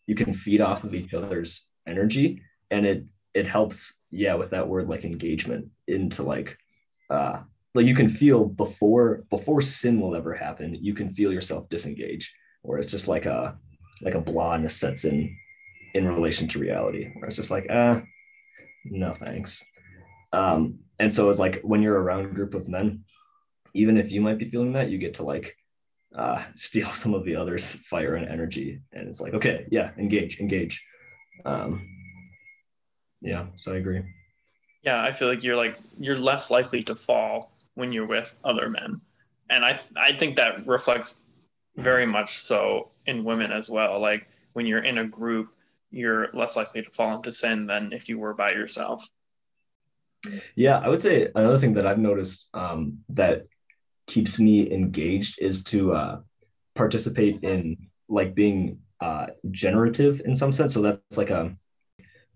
you 0.08 0.16
can 0.16 0.34
feed 0.34 0.62
off 0.62 0.84
of 0.84 0.94
each 0.94 1.14
other's 1.14 1.66
energy, 1.88 2.42
and 2.72 2.86
it 2.86 3.06
it 3.36 3.46
helps 3.46 3.94
yeah 4.12 4.34
with 4.34 4.52
that 4.52 4.68
word 4.68 4.88
like 4.90 5.04
engagement 5.04 5.68
into 5.88 6.24
like 6.24 6.58
uh 7.10 7.40
like 7.76 7.86
you 7.86 7.94
can 7.94 8.10
feel 8.10 8.46
before 8.46 9.26
before 9.30 9.62
sin 9.62 10.00
will 10.00 10.16
ever 10.16 10.34
happen 10.34 10.74
you 10.74 10.94
can 10.94 11.12
feel 11.12 11.32
yourself 11.32 11.70
disengage 11.70 12.34
or 12.64 12.80
it's 12.80 12.90
just 12.90 13.08
like 13.08 13.26
a 13.26 13.58
like 14.02 14.16
a 14.16 14.22
blonde 14.22 14.72
sets 14.72 15.06
in 15.06 15.36
in 15.94 16.08
relation 16.08 16.48
to 16.48 16.60
reality 16.60 17.12
where 17.16 17.28
it's 17.28 17.36
just 17.36 17.52
like 17.52 17.68
ah 17.70 18.02
no 18.86 19.14
thanks 19.14 19.64
um 20.34 20.80
and 21.00 21.12
so 21.12 21.30
it's 21.30 21.40
like 21.40 21.62
when 21.64 21.82
you're 21.82 22.02
around 22.02 22.26
a 22.26 22.30
group 22.30 22.56
of 22.56 22.70
men 22.70 23.04
even 23.76 23.98
if 23.98 24.12
you 24.12 24.22
might 24.22 24.40
be 24.40 24.50
feeling 24.50 24.72
that 24.72 24.90
you 24.90 24.98
get 24.98 25.16
to 25.16 25.24
like 25.24 25.56
uh 26.16 26.42
steal 26.56 26.90
some 26.90 27.14
of 27.14 27.24
the 27.26 27.36
others 27.36 27.76
fire 27.76 28.16
and 28.16 28.28
energy. 28.28 28.82
And 28.94 29.08
it's 29.08 29.22
like 29.22 29.34
okay 29.36 29.68
yeah 29.70 29.92
engage 29.98 30.40
engage. 30.40 30.84
Um 31.46 31.88
yeah 33.22 33.48
so 33.56 33.74
i 33.74 33.78
agree. 33.78 34.02
Yeah 34.82 35.04
i 35.04 35.12
feel 35.12 35.28
like 35.28 35.44
you're 35.44 35.58
like 35.58 35.78
you're 36.00 36.18
less 36.18 36.50
likely 36.50 36.82
to 36.84 36.96
fall 36.96 37.52
when 37.76 37.92
you're 37.92 38.08
with 38.08 38.34
other 38.44 38.70
men. 38.70 39.02
And 39.50 39.64
i 39.64 39.80
i 39.96 40.14
think 40.14 40.38
that 40.38 40.66
reflects 40.66 41.22
very 41.76 42.06
much 42.06 42.38
so 42.38 42.90
in 43.06 43.26
women 43.26 43.52
as 43.52 43.70
well. 43.70 44.00
Like 44.00 44.28
when 44.54 44.66
you're 44.66 44.84
in 44.84 45.00
a 45.00 45.06
group 45.06 45.50
you're 45.92 46.30
less 46.34 46.56
likely 46.58 46.82
to 46.82 46.90
fall 46.90 47.16
into 47.16 47.32
sin 47.32 47.68
than 47.68 47.94
if 47.94 48.10
you 48.10 48.20
were 48.20 48.34
by 48.34 48.52
yourself. 48.52 49.06
Yeah 50.56 50.80
i 50.80 50.88
would 50.90 51.02
say 51.02 51.30
another 51.36 51.58
thing 51.58 51.74
that 51.74 51.86
i've 51.86 52.00
noticed 52.00 52.48
um, 52.54 53.00
that 53.10 53.46
keeps 54.08 54.40
me 54.40 54.72
engaged 54.72 55.42
is 55.42 55.64
to 55.64 55.94
uh, 55.94 56.20
participate 56.76 57.44
in 57.44 57.78
like 58.08 58.36
being 58.36 58.80
uh, 59.02 59.28
generative 59.52 60.22
in 60.26 60.34
some 60.36 60.52
sense 60.52 60.74
so 60.74 60.82
that's 60.82 61.18
like 61.18 61.30
a 61.30 61.56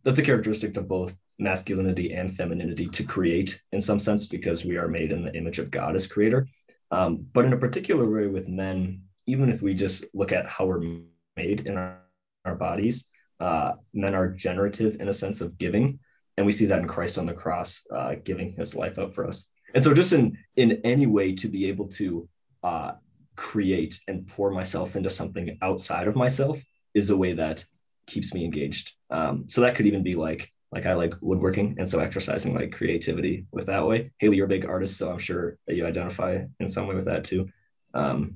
that's 0.04 0.20
a 0.20 0.24
characteristic 0.24 0.76
of 0.78 0.88
both 0.88 1.16
masculinity 1.40 2.14
and 2.14 2.36
femininity 2.36 2.86
to 2.88 3.04
create 3.04 3.62
in 3.72 3.82
some 3.82 3.98
sense 3.98 4.28
because 4.28 4.64
we 4.64 4.78
are 4.78 4.88
made 4.88 5.12
in 5.12 5.24
the 5.24 5.36
image 5.36 5.58
of 5.60 5.72
God 5.72 5.96
as 5.96 6.06
creator. 6.06 6.48
Um, 6.92 7.26
but 7.34 7.46
in 7.46 7.54
a 7.54 7.58
particular 7.58 8.10
way 8.10 8.28
with 8.28 8.48
men, 8.48 9.04
even 9.26 9.50
if 9.50 9.62
we 9.62 9.74
just 9.74 10.06
look 10.14 10.32
at 10.32 10.48
how 10.48 10.66
we're 10.66 11.02
made 11.38 11.68
in 11.68 11.78
our, 11.78 12.00
our 12.46 12.56
bodies, 12.56 13.08
uh, 13.40 13.74
men 13.94 14.16
are 14.16 14.28
generative 14.28 14.98
in 15.00 15.08
a 15.08 15.14
sense 15.14 15.40
of 15.40 15.58
giving. 15.58 16.00
And 16.36 16.46
we 16.46 16.52
see 16.52 16.66
that 16.66 16.80
in 16.80 16.88
Christ 16.88 17.18
on 17.18 17.26
the 17.26 17.34
cross, 17.34 17.86
uh, 17.94 18.16
giving 18.24 18.54
his 18.54 18.76
life 18.76 19.00
up 19.00 19.14
for 19.16 19.28
us. 19.28 19.50
And 19.74 19.84
so 19.84 19.94
just 19.94 20.14
in, 20.14 20.38
in 20.60 20.82
any 20.84 21.08
way 21.08 21.34
to 21.34 21.48
be 21.48 21.70
able 21.70 21.88
to 21.88 22.28
uh, 22.64 22.92
create 23.38 24.00
and 24.10 24.28
pour 24.28 24.52
myself 24.52 24.98
into 24.98 25.10
something 25.10 25.58
outside 25.62 26.08
of 26.08 26.18
myself 26.18 26.62
is 26.94 27.10
a 27.10 27.16
way 27.16 27.32
that 27.34 27.64
keeps 28.08 28.34
me 28.34 28.44
engaged. 28.44 28.92
Um, 29.10 29.46
so 29.48 29.62
that 29.62 29.76
could 29.76 29.86
even 29.86 30.04
be 30.04 30.16
like 30.16 30.52
like 30.72 30.86
I 30.86 30.94
like 30.94 31.16
woodworking, 31.22 31.78
and 31.80 31.90
so 31.90 32.00
exercising 32.00 32.54
like 32.54 32.74
creativity 32.74 33.48
with 33.52 33.68
that 33.68 33.88
way. 33.88 34.12
Haley, 34.20 34.38
you're 34.38 34.46
a 34.46 34.50
big 34.50 34.68
artist, 34.68 34.98
so 34.98 35.10
I'm 35.10 35.18
sure 35.18 35.58
that 35.66 35.76
you 35.76 35.88
identify 35.88 36.44
in 36.60 36.68
some 36.68 36.86
way 36.86 36.94
with 36.94 37.06
that 37.06 37.24
too. 37.24 37.48
Um, 37.96 38.36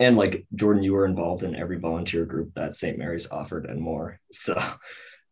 and 0.00 0.16
like 0.16 0.46
Jordan, 0.54 0.82
you 0.82 0.94
were 0.94 1.06
involved 1.06 1.44
in 1.44 1.54
every 1.54 1.78
volunteer 1.78 2.24
group 2.24 2.54
that 2.54 2.74
St. 2.74 2.98
Mary's 2.98 3.30
offered 3.30 3.66
and 3.66 3.80
more. 3.80 4.18
So, 4.32 4.60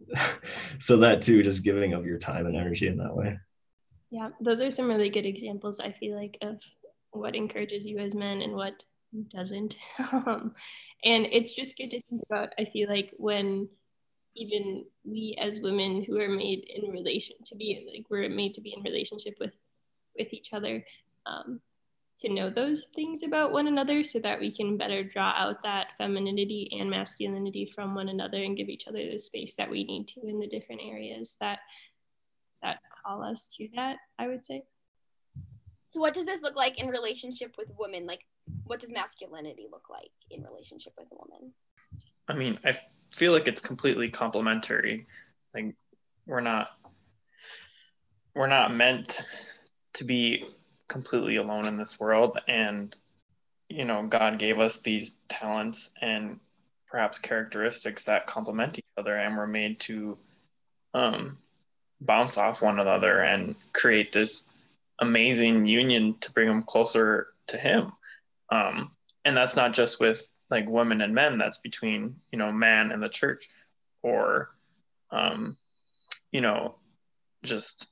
so 0.79 0.99
that 0.99 1.23
too, 1.23 1.43
just 1.43 1.65
giving 1.65 1.95
of 1.95 2.07
your 2.07 2.19
time 2.19 2.47
and 2.47 2.57
energy 2.57 2.87
in 2.87 2.99
that 2.99 3.17
way. 3.17 3.39
Yeah, 4.17 4.31
those 4.41 4.63
are 4.63 4.71
some 4.71 4.89
really 4.89 5.11
good 5.11 5.27
examples. 5.27 5.79
I 5.79 5.93
feel 5.93 6.17
like 6.17 6.39
of 6.41 6.59
what 7.11 7.37
encourages 7.37 7.85
you 7.85 7.99
as 7.99 8.15
men 8.15 8.41
and 8.41 8.55
what 8.55 8.83
doesn't. 9.29 9.77
um, 9.99 10.55
and 11.05 11.27
it's 11.27 11.55
just 11.55 11.77
good 11.77 11.91
to 11.91 12.01
think 12.01 12.23
about. 12.31 12.55
I 12.59 12.65
feel 12.65 12.89
like 12.89 13.13
when 13.19 13.69
even 14.35 14.87
we 15.05 15.37
as 15.39 15.61
women 15.61 16.03
who 16.03 16.19
are 16.19 16.31
made 16.31 16.67
in 16.75 16.91
relation 16.93 17.37
to 17.45 17.57
be 17.57 17.87
like 17.93 18.07
we're 18.09 18.27
made 18.31 18.55
to 18.55 18.63
be 18.63 18.73
in 18.75 18.83
relationship 18.83 19.35
with 19.39 19.53
with 20.19 20.33
each 20.33 20.55
other 20.55 20.83
um, 21.27 21.61
to 22.19 22.33
know 22.33 22.49
those 22.49 22.87
things 22.95 23.23
about 23.23 23.53
one 23.53 23.67
another 23.67 24.03
so 24.03 24.19
that 24.19 24.41
we 24.41 24.51
can 24.51 24.79
better 24.79 25.05
draw 25.05 25.35
out 25.37 25.63
that 25.63 25.89
femininity 25.99 26.71
and 26.81 26.89
masculinity 26.89 27.71
from 27.75 27.95
one 27.95 28.09
another 28.09 28.43
and 28.43 28.57
give 28.57 28.71
each 28.71 28.89
other 28.89 29.11
the 29.11 29.19
space 29.19 29.57
that 29.57 29.71
we 29.71 29.85
need 29.85 30.09
to 30.09 30.27
in 30.27 30.39
the 30.39 30.47
different 30.47 30.81
areas 30.83 31.37
that 31.39 31.59
that 31.59 31.59
call 33.07 33.23
us 33.23 33.55
to 33.57 33.69
that 33.75 33.99
i 34.19 34.27
would 34.27 34.45
say. 34.45 34.63
So 35.89 36.01
what 36.01 36.15
does 36.15 36.27
this 36.27 36.43
look 36.43 36.57
like 36.57 36.81
in 36.81 36.89
relationship 36.89 37.55
with 37.57 37.69
women? 37.79 38.07
Like 38.07 38.27
what 38.65 38.81
does 38.81 38.93
masculinity 38.93 39.67
look 39.71 39.89
like 39.89 40.11
in 40.31 40.43
relationship 40.43 40.93
with 40.99 41.07
a 41.13 41.15
woman? 41.15 41.53
I 42.29 42.35
mean 42.35 42.59
i 42.65 42.77
feel 43.15 43.33
like 43.33 43.47
it's 43.47 43.61
completely 43.61 44.11
complementary. 44.11 45.07
Like 45.55 45.75
we're 46.27 46.41
not 46.41 46.71
we're 48.35 48.49
not 48.49 48.75
meant 48.75 49.23
to 49.95 50.05
be 50.05 50.45
completely 50.89 51.37
alone 51.37 51.67
in 51.67 51.77
this 51.77 51.99
world. 51.99 52.39
And 52.49 52.95
you 53.69 53.85
know 53.85 54.07
god 54.07 54.39
gave 54.39 54.59
us 54.59 54.81
these 54.83 55.17
talents 55.29 55.95
and 56.01 56.39
perhaps 56.89 57.19
characteristics 57.19 58.05
that 58.05 58.27
complement 58.27 58.79
each 58.79 58.85
other 58.97 59.17
and 59.17 59.37
we're 59.37 59.47
made 59.47 59.81
to 59.81 60.17
um, 60.95 61.37
bounce 62.01 62.39
off 62.39 62.63
one 62.63 62.79
another 62.79 63.19
and 63.21 63.55
create 63.73 64.13
this 64.13 64.49
amazing 65.01 65.67
union 65.67 66.17
to 66.21 66.33
bring 66.33 66.49
them 66.49 66.63
closer 66.63 67.29
to 67.49 67.57
him. 67.57 67.93
Um, 68.51 68.91
and 69.25 69.37
that's 69.37 69.57
not 69.57 69.75
just 69.75 70.01
with 70.01 70.29
like 70.51 70.69
women 70.69 71.01
and 71.01 71.15
men 71.15 71.39
that's 71.39 71.59
between 71.59 72.15
you 72.31 72.39
know 72.39 72.53
man 72.53 72.93
and 72.93 73.03
the 73.03 73.09
church 73.09 73.49
or 74.03 74.49
um, 75.11 75.57
you 76.31 76.41
know 76.41 76.77
just 77.43 77.91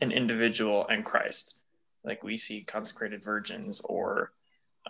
an 0.00 0.12
individual 0.12 0.86
and 0.88 1.04
christ. 1.04 1.56
Like 2.04 2.24
we 2.24 2.36
see 2.36 2.64
consecrated 2.64 3.22
virgins 3.22 3.80
or 3.84 4.32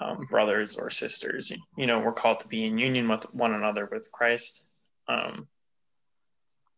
um, 0.00 0.26
brothers 0.30 0.78
or 0.78 0.88
sisters. 0.88 1.52
You 1.76 1.86
know 1.86 2.00
we're 2.00 2.12
called 2.12 2.40
to 2.40 2.48
be 2.48 2.64
in 2.64 2.78
union 2.78 3.08
with 3.08 3.24
one 3.34 3.52
another 3.52 3.88
with 3.90 4.10
christ. 4.12 4.64
Um, 5.08 5.48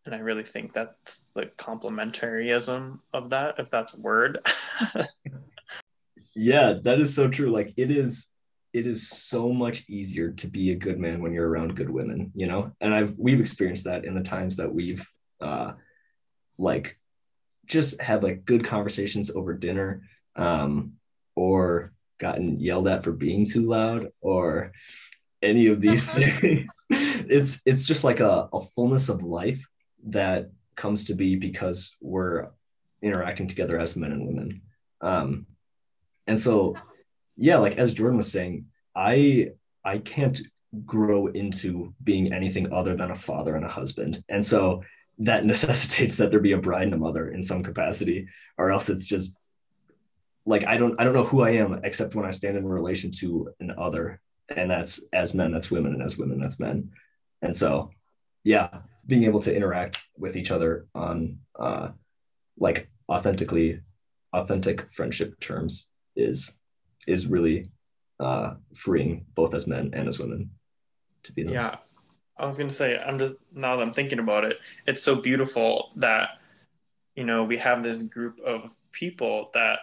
and 0.06 0.14
i 0.14 0.18
really 0.18 0.42
think 0.42 0.72
that's 0.72 1.28
the 1.34 1.46
complementaryism 1.58 2.98
of 3.12 3.30
that 3.30 3.54
if 3.58 3.70
that's 3.70 3.98
a 3.98 4.00
word. 4.00 4.38
Yeah 6.36 6.72
that 6.82 6.98
is 6.98 7.14
so 7.14 7.28
true. 7.28 7.50
Like 7.50 7.74
it 7.76 7.92
is 7.92 8.26
it 8.72 8.88
is 8.88 9.08
so 9.08 9.52
much 9.52 9.84
easier 9.88 10.32
to 10.32 10.48
be 10.48 10.72
a 10.72 10.74
good 10.74 10.98
man 10.98 11.22
when 11.22 11.32
you're 11.32 11.48
around 11.48 11.76
good 11.76 11.90
women 11.90 12.32
you 12.34 12.46
know? 12.46 12.72
And 12.80 12.92
i've 12.92 13.14
we've 13.16 13.38
experienced 13.38 13.84
that 13.84 14.04
in 14.04 14.14
the 14.14 14.22
times 14.22 14.56
that 14.56 14.72
we've 14.72 15.06
uh 15.40 15.72
like 16.58 16.98
just 17.66 18.00
had 18.00 18.22
like 18.24 18.44
good 18.44 18.64
conversations 18.64 19.30
over 19.30 19.54
dinner 19.54 20.02
um 20.34 20.94
or 21.36 21.92
gotten 22.18 22.58
yelled 22.60 22.88
at 22.88 23.04
for 23.04 23.12
being 23.12 23.44
too 23.44 23.62
loud 23.62 24.08
or 24.20 24.72
any 25.42 25.66
of 25.66 25.80
these 25.80 26.06
things. 26.40 26.70
It's 26.90 27.60
it's 27.66 27.84
just 27.84 28.02
like 28.02 28.20
a, 28.20 28.48
a 28.52 28.60
fullness 28.74 29.08
of 29.08 29.22
life 29.22 29.64
that 30.04 30.50
comes 30.76 31.06
to 31.06 31.14
be 31.14 31.36
because 31.36 31.94
we're 32.00 32.48
interacting 33.02 33.46
together 33.46 33.78
as 33.78 33.96
men 33.96 34.12
and 34.12 34.26
women. 34.26 34.62
Um 35.00 35.46
and 36.26 36.38
so 36.38 36.74
yeah 37.36 37.58
like 37.58 37.76
as 37.76 37.92
jordan 37.92 38.16
was 38.16 38.30
saying 38.30 38.64
i 38.94 39.50
i 39.84 39.98
can't 39.98 40.40
grow 40.84 41.26
into 41.28 41.94
being 42.02 42.32
anything 42.32 42.72
other 42.72 42.96
than 42.96 43.10
a 43.10 43.14
father 43.14 43.54
and 43.56 43.64
a 43.64 43.68
husband. 43.68 44.22
And 44.28 44.44
so 44.44 44.82
that 45.18 45.44
necessitates 45.54 46.16
that 46.16 46.30
there 46.30 46.40
be 46.40 46.52
a 46.52 46.58
bride 46.58 46.84
and 46.84 46.94
a 46.94 46.98
mother 46.98 47.30
in 47.30 47.42
some 47.42 47.62
capacity 47.62 48.28
or 48.58 48.70
else 48.72 48.88
it's 48.88 49.06
just 49.06 49.36
like 50.44 50.66
i 50.66 50.76
don't 50.76 51.00
i 51.00 51.04
don't 51.04 51.14
know 51.14 51.24
who 51.24 51.42
i 51.42 51.50
am 51.50 51.80
except 51.84 52.16
when 52.16 52.26
i 52.26 52.30
stand 52.32 52.56
in 52.56 52.66
relation 52.66 53.12
to 53.12 53.48
an 53.60 53.72
other 53.78 54.20
and 54.48 54.68
that's 54.68 55.00
as 55.12 55.32
men 55.32 55.52
that's 55.52 55.70
women 55.70 55.92
and 55.94 56.02
as 56.02 56.18
women 56.18 56.40
that's 56.40 56.58
men. 56.58 56.90
And 57.42 57.54
so 57.54 57.90
yeah 58.42 58.68
being 59.06 59.24
able 59.24 59.40
to 59.40 59.54
interact 59.54 59.98
with 60.16 60.36
each 60.36 60.50
other 60.50 60.86
on 60.94 61.38
uh 61.58 61.88
like 62.58 62.88
authentically 63.10 63.80
authentic 64.32 64.90
friendship 64.92 65.38
terms 65.40 65.90
is 66.16 66.54
is 67.06 67.26
really 67.26 67.70
uh 68.20 68.54
freeing 68.74 69.26
both 69.34 69.54
as 69.54 69.66
men 69.66 69.90
and 69.92 70.08
as 70.08 70.18
women 70.18 70.50
to 71.22 71.32
be 71.32 71.42
those. 71.42 71.52
yeah 71.52 71.76
i 72.38 72.46
was 72.46 72.58
to 72.58 72.70
say 72.70 72.98
i'm 72.98 73.18
just 73.18 73.36
now 73.52 73.76
that 73.76 73.82
i'm 73.82 73.92
thinking 73.92 74.18
about 74.18 74.44
it 74.44 74.58
it's 74.86 75.02
so 75.02 75.20
beautiful 75.20 75.90
that 75.96 76.38
you 77.14 77.24
know 77.24 77.44
we 77.44 77.56
have 77.56 77.82
this 77.82 78.02
group 78.02 78.38
of 78.40 78.70
people 78.92 79.50
that 79.54 79.80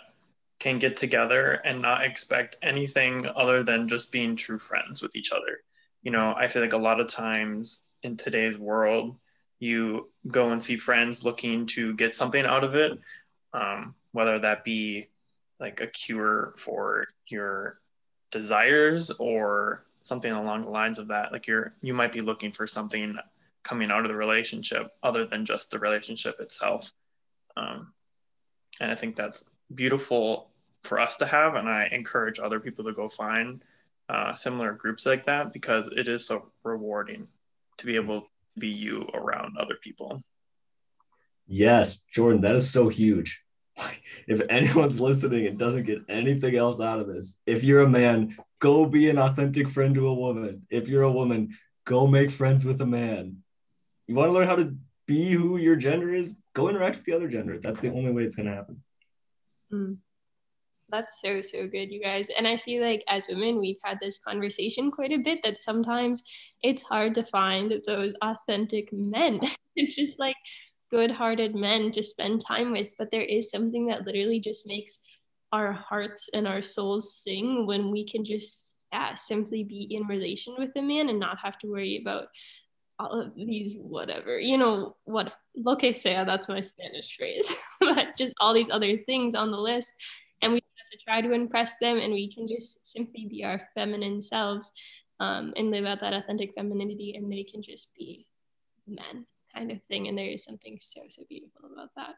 can 0.61 0.77
get 0.77 0.95
together 0.95 1.59
and 1.65 1.81
not 1.81 2.05
expect 2.05 2.55
anything 2.61 3.25
other 3.35 3.63
than 3.63 3.89
just 3.89 4.11
being 4.13 4.35
true 4.35 4.59
friends 4.59 5.01
with 5.01 5.15
each 5.15 5.31
other. 5.31 5.63
You 6.03 6.11
know, 6.11 6.35
I 6.37 6.47
feel 6.47 6.61
like 6.61 6.73
a 6.73 6.77
lot 6.77 6.99
of 6.99 7.07
times 7.07 7.87
in 8.03 8.17
today's 8.17 8.57
world, 8.57 9.15
you 9.59 10.09
go 10.27 10.51
and 10.51 10.63
see 10.63 10.75
friends 10.75 11.23
looking 11.23 11.65
to 11.67 11.93
get 11.95 12.15
something 12.15 12.45
out 12.45 12.63
of 12.63 12.75
it, 12.75 12.99
um, 13.53 13.95
whether 14.11 14.39
that 14.39 14.63
be 14.63 15.05
like 15.59 15.81
a 15.81 15.87
cure 15.87 16.53
for 16.57 17.05
your 17.27 17.79
desires 18.31 19.11
or 19.11 19.83
something 20.01 20.31
along 20.31 20.63
the 20.63 20.71
lines 20.71 20.97
of 20.97 21.09
that. 21.09 21.31
Like 21.31 21.47
you're, 21.47 21.73
you 21.81 21.93
might 21.93 22.11
be 22.11 22.21
looking 22.21 22.51
for 22.51 22.65
something 22.65 23.17
coming 23.63 23.91
out 23.91 24.01
of 24.01 24.07
the 24.07 24.15
relationship 24.15 24.91
other 25.03 25.25
than 25.25 25.45
just 25.45 25.69
the 25.69 25.77
relationship 25.77 26.39
itself. 26.39 26.91
Um, 27.55 27.93
and 28.79 28.91
I 28.91 28.95
think 28.95 29.15
that's 29.15 29.51
beautiful 29.75 30.51
for 30.83 30.99
us 30.99 31.17
to 31.17 31.25
have 31.25 31.55
and 31.55 31.69
i 31.69 31.87
encourage 31.91 32.39
other 32.39 32.59
people 32.59 32.83
to 32.83 32.93
go 32.93 33.07
find 33.07 33.63
uh, 34.09 34.33
similar 34.33 34.73
groups 34.73 35.05
like 35.05 35.25
that 35.25 35.53
because 35.53 35.87
it 35.95 36.07
is 36.07 36.25
so 36.25 36.51
rewarding 36.63 37.27
to 37.81 37.85
be 37.87 37.95
able 37.95 38.21
to 38.21 38.27
be 38.57 38.69
you 38.69 39.07
around 39.13 39.57
other 39.57 39.75
people. 39.81 40.21
Yes 41.47 42.03
jordan 42.13 42.41
that 42.41 42.55
is 42.55 42.69
so 42.69 42.89
huge. 42.89 43.41
If 44.27 44.41
anyone's 44.49 44.99
listening 44.99 45.47
and 45.47 45.57
doesn't 45.57 45.85
get 45.85 45.99
anything 46.09 46.55
else 46.55 46.79
out 46.79 46.99
of 46.99 47.07
this 47.07 47.37
if 47.45 47.63
you're 47.63 47.81
a 47.81 47.89
man 47.89 48.37
go 48.59 48.85
be 48.85 49.09
an 49.09 49.17
authentic 49.17 49.67
friend 49.67 49.95
to 49.95 50.07
a 50.07 50.13
woman. 50.13 50.67
If 50.69 50.87
you're 50.87 51.03
a 51.03 51.11
woman 51.11 51.57
go 51.85 52.07
make 52.07 52.31
friends 52.31 52.63
with 52.63 52.79
a 52.81 52.85
man. 52.85 53.37
You 54.07 54.15
want 54.15 54.29
to 54.29 54.33
learn 54.33 54.47
how 54.47 54.55
to 54.55 54.75
be 55.07 55.31
who 55.31 55.57
your 55.57 55.75
gender 55.75 56.13
is? 56.13 56.35
Go 56.53 56.69
interact 56.69 56.97
with 56.97 57.05
the 57.05 57.13
other 57.13 57.27
gender. 57.27 57.59
That's 57.61 57.81
the 57.81 57.89
only 57.89 58.11
way 58.11 58.23
it's 58.23 58.35
going 58.35 58.47
to 58.47 58.55
happen. 58.55 58.83
Mm. 59.71 59.97
That's 60.91 61.21
so, 61.21 61.41
so 61.41 61.67
good, 61.67 61.91
you 61.91 62.01
guys. 62.01 62.29
And 62.37 62.47
I 62.47 62.57
feel 62.57 62.83
like 62.83 63.03
as 63.07 63.27
women, 63.27 63.59
we've 63.59 63.79
had 63.83 63.97
this 64.01 64.19
conversation 64.19 64.91
quite 64.91 65.11
a 65.11 65.17
bit 65.17 65.39
that 65.43 65.59
sometimes 65.59 66.21
it's 66.61 66.83
hard 66.83 67.13
to 67.15 67.23
find 67.23 67.81
those 67.87 68.13
authentic 68.21 68.91
men. 68.91 69.39
it's 69.75 69.95
just 69.95 70.19
like 70.19 70.35
good 70.89 71.11
hearted 71.11 71.55
men 71.55 71.91
to 71.91 72.03
spend 72.03 72.45
time 72.45 72.71
with. 72.71 72.89
But 72.97 73.11
there 73.11 73.21
is 73.21 73.49
something 73.49 73.87
that 73.87 74.05
literally 74.05 74.39
just 74.39 74.67
makes 74.67 74.99
our 75.53 75.71
hearts 75.71 76.29
and 76.33 76.47
our 76.47 76.61
souls 76.61 77.15
sing 77.15 77.65
when 77.65 77.91
we 77.91 78.05
can 78.05 78.25
just 78.25 78.67
yeah, 78.91 79.15
simply 79.15 79.63
be 79.63 79.87
in 79.89 80.03
relation 80.07 80.55
with 80.57 80.71
a 80.75 80.81
man 80.81 81.09
and 81.09 81.19
not 81.19 81.37
have 81.39 81.57
to 81.59 81.67
worry 81.67 81.97
about 82.01 82.27
all 82.99 83.21
of 83.21 83.35
these 83.35 83.73
whatever 83.77 84.39
you 84.39 84.57
know 84.57 84.95
what 85.05 85.33
lo 85.55 85.75
que 85.75 85.93
sea 85.93 86.23
that's 86.23 86.47
my 86.47 86.61
spanish 86.61 87.15
phrase 87.17 87.51
but 87.79 88.15
just 88.17 88.35
all 88.39 88.53
these 88.53 88.69
other 88.69 88.97
things 88.97 89.33
on 89.33 89.49
the 89.49 89.57
list 89.57 89.91
and 90.41 90.53
we 90.53 90.61
to 90.91 90.97
try 90.97 91.21
to 91.21 91.31
impress 91.31 91.77
them 91.79 91.97
and 91.97 92.13
we 92.13 92.31
can 92.33 92.47
just 92.47 92.85
simply 92.85 93.27
be 93.29 93.43
our 93.43 93.61
feminine 93.75 94.21
selves 94.21 94.71
um, 95.19 95.53
and 95.55 95.71
live 95.71 95.85
out 95.85 96.01
that 96.01 96.13
authentic 96.13 96.53
femininity 96.55 97.15
and 97.15 97.31
they 97.31 97.43
can 97.43 97.61
just 97.61 97.89
be 97.97 98.25
men 98.87 99.25
kind 99.53 99.71
of 99.71 99.81
thing. 99.83 100.07
And 100.07 100.17
there 100.17 100.29
is 100.29 100.43
something 100.43 100.77
so 100.81 101.01
so 101.09 101.23
beautiful 101.29 101.69
about 101.71 101.89
that. 101.95 102.15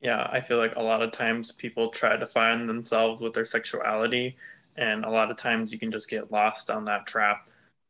Yeah 0.00 0.28
i 0.32 0.40
feel 0.40 0.56
like 0.56 0.76
a 0.76 0.82
lot 0.82 1.02
of 1.02 1.12
times 1.12 1.52
people 1.52 1.90
try 1.90 2.16
to 2.16 2.26
find 2.26 2.68
themselves 2.68 3.20
with 3.20 3.34
their 3.34 3.44
sexuality 3.44 4.36
and 4.76 5.04
a 5.04 5.10
lot 5.10 5.30
of 5.30 5.36
times 5.36 5.72
you 5.72 5.78
can 5.78 5.92
just 5.92 6.08
get 6.08 6.32
lost 6.32 6.70
on 6.70 6.84
that 6.86 7.06
trap. 7.06 7.46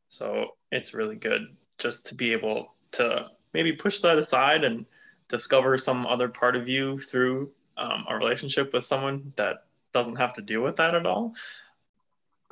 So 0.09 0.57
it's 0.73 0.95
really 0.95 1.17
good 1.17 1.47
just 1.79 2.07
to 2.09 2.15
be 2.15 2.33
able 2.33 2.75
to 2.93 3.31
maybe 3.55 3.73
push 3.73 4.01
that 4.01 4.19
aside 4.19 4.65
and 4.65 4.87
discover 5.29 5.79
some 5.79 6.07
other 6.07 6.29
part 6.29 6.57
of 6.57 6.69
you 6.69 7.01
through 7.01 7.51
um, 7.81 8.05
a 8.09 8.17
relationship 8.17 8.73
with 8.73 8.85
someone 8.85 9.33
that 9.37 9.65
doesn't 9.93 10.17
have 10.17 10.35
to 10.35 10.43
deal 10.43 10.63
with 10.63 10.77
that 10.77 10.95
at 10.95 11.07
all. 11.07 11.35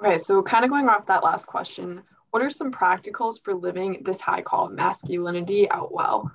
Okay, 0.01 0.19
so 0.19 0.43
kind 0.43 0.65
of 0.65 0.71
going 0.71 0.89
off 0.89 1.07
that 1.07 1.23
last 1.23 1.47
question, 1.47 2.03
what 2.31 2.43
are 2.43 2.51
some 2.51 2.73
practicals 2.73 3.43
for 3.43 3.55
living 3.55 4.03
this 4.05 4.21
high 4.21 4.43
call 4.43 4.69
masculinity 4.69 5.71
out 5.71 5.93
well? 5.93 6.31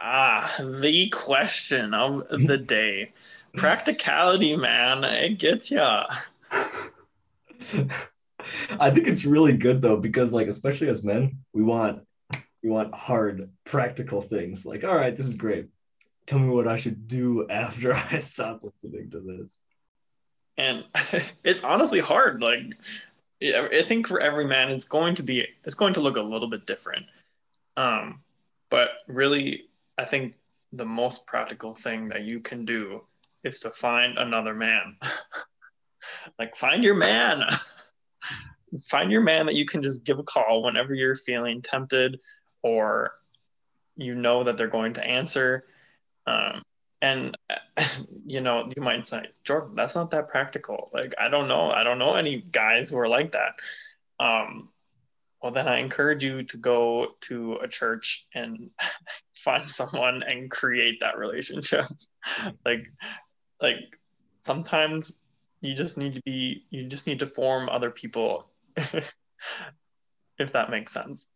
Ah, 0.00 0.52
the 0.58 1.08
question 1.10 1.94
of 1.94 2.28
the 2.28 2.58
day. 2.66 3.12
Practicality, 3.56 4.56
man, 4.56 5.04
it 5.04 5.38
gets 5.38 5.70
ya. 5.70 6.06
I 8.80 8.90
think 8.90 9.06
it's 9.06 9.24
really 9.24 9.56
good 9.56 9.82
though 9.82 9.98
because 9.98 10.32
like 10.32 10.48
especially 10.48 10.88
as 10.88 11.04
men, 11.04 11.38
we 11.52 11.62
want 11.62 12.06
we 12.62 12.70
want 12.70 12.94
hard 12.94 13.50
practical 13.64 14.22
things. 14.22 14.64
Like, 14.64 14.84
all 14.84 14.94
right, 14.94 15.16
this 15.16 15.26
is 15.26 15.34
great. 15.34 15.68
Tell 16.26 16.38
me 16.38 16.48
what 16.48 16.68
I 16.68 16.76
should 16.76 17.08
do 17.08 17.48
after 17.48 17.92
I 18.10 18.20
stop 18.20 18.62
listening 18.62 19.10
to 19.10 19.20
this. 19.20 19.58
And 20.56 20.84
it's 21.44 21.64
honestly 21.64 22.00
hard. 22.00 22.42
Like, 22.42 22.76
I 23.42 23.82
think 23.82 24.06
for 24.06 24.20
every 24.20 24.46
man, 24.46 24.70
it's 24.70 24.86
going 24.86 25.16
to 25.16 25.22
be 25.22 25.46
it's 25.64 25.74
going 25.74 25.94
to 25.94 26.00
look 26.00 26.16
a 26.16 26.22
little 26.22 26.48
bit 26.48 26.66
different. 26.66 27.06
Um, 27.76 28.20
but 28.70 28.90
really, 29.08 29.64
I 29.98 30.04
think 30.04 30.34
the 30.72 30.84
most 30.84 31.26
practical 31.26 31.74
thing 31.74 32.08
that 32.08 32.22
you 32.22 32.40
can 32.40 32.64
do 32.64 33.04
is 33.44 33.60
to 33.60 33.70
find 33.70 34.16
another 34.18 34.54
man. 34.54 34.96
like, 36.38 36.54
find 36.54 36.84
your 36.84 36.94
man. 36.94 37.42
find 38.84 39.10
your 39.10 39.20
man 39.20 39.46
that 39.46 39.56
you 39.56 39.66
can 39.66 39.82
just 39.82 40.06
give 40.06 40.18
a 40.18 40.22
call 40.22 40.62
whenever 40.62 40.94
you're 40.94 41.16
feeling 41.16 41.60
tempted 41.60 42.18
or 42.62 43.12
you 43.96 44.14
know 44.14 44.44
that 44.44 44.56
they're 44.56 44.68
going 44.68 44.94
to 44.94 45.04
answer 45.04 45.64
Um, 46.26 46.62
and 47.00 47.36
you 48.26 48.40
know, 48.40 48.68
you 48.74 48.82
might 48.82 49.08
say, 49.08 49.26
Jordan, 49.44 49.74
that's 49.74 49.94
not 49.94 50.10
that 50.12 50.28
practical. 50.28 50.90
Like, 50.94 51.14
I 51.18 51.28
don't 51.28 51.48
know. 51.48 51.70
I 51.70 51.84
don't 51.84 51.98
know 51.98 52.14
any 52.14 52.40
guys 52.40 52.90
who 52.90 52.98
are 52.98 53.08
like 53.08 53.32
that. 53.32 53.54
Um, 54.20 54.70
well, 55.42 55.52
then 55.52 55.66
I 55.66 55.78
encourage 55.78 56.22
you 56.22 56.44
to 56.44 56.56
go 56.56 57.16
to 57.22 57.54
a 57.56 57.68
church 57.68 58.28
and 58.34 58.70
find 59.34 59.70
someone 59.70 60.22
and 60.22 60.50
create 60.50 61.00
that 61.00 61.18
relationship. 61.18 61.86
like, 62.64 62.86
like 63.60 63.98
sometimes 64.42 65.18
you 65.60 65.74
just 65.74 65.98
need 65.98 66.14
to 66.14 66.22
be, 66.24 66.64
you 66.70 66.86
just 66.86 67.08
need 67.08 67.18
to 67.18 67.26
form 67.26 67.68
other 67.68 67.90
people, 67.90 68.48
if 68.76 70.52
that 70.52 70.70
makes 70.70 70.92
sense. 70.92 71.26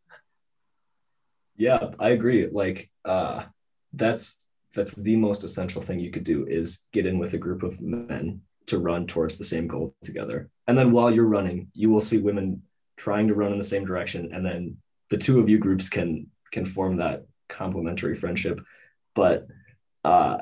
Yeah, 1.57 1.91
I 1.99 2.11
agree. 2.11 2.49
Like, 2.51 2.91
uh, 3.05 3.45
that's 3.93 4.46
that's 4.77 4.95
the 4.95 5.17
most 5.17 5.43
essential 5.43 5.83
thing 5.83 5.99
you 5.99 6.13
could 6.13 6.23
do 6.23 6.47
is 6.47 6.81
get 6.93 7.07
in 7.07 7.19
with 7.19 7.33
a 7.33 7.39
group 7.39 7.65
of 7.65 7.81
men 7.81 8.43
to 8.67 8.79
run 8.79 9.07
towards 9.07 9.37
the 9.37 9.45
same 9.45 9.67
goal 9.67 9.95
together. 10.03 10.51
And 10.69 10.77
then 10.77 10.93
while 10.93 11.11
you're 11.11 11.25
running, 11.25 11.69
you 11.73 11.91
will 11.91 12.01
see 12.01 12.19
women 12.19 12.63
trying 12.97 13.29
to 13.29 13.35
run 13.35 13.53
in 13.53 13.59
the 13.59 13.65
same 13.65 13.85
direction 13.85 14.33
and 14.33 14.45
then 14.45 14.77
the 15.11 15.17
two 15.17 15.41
of 15.41 15.49
you 15.49 15.59
groups 15.59 15.89
can 15.89 16.29
can 16.53 16.65
form 16.65 16.97
that 16.97 17.27
complementary 17.49 18.17
friendship. 18.17 18.61
But 19.15 19.47
uh 20.05 20.39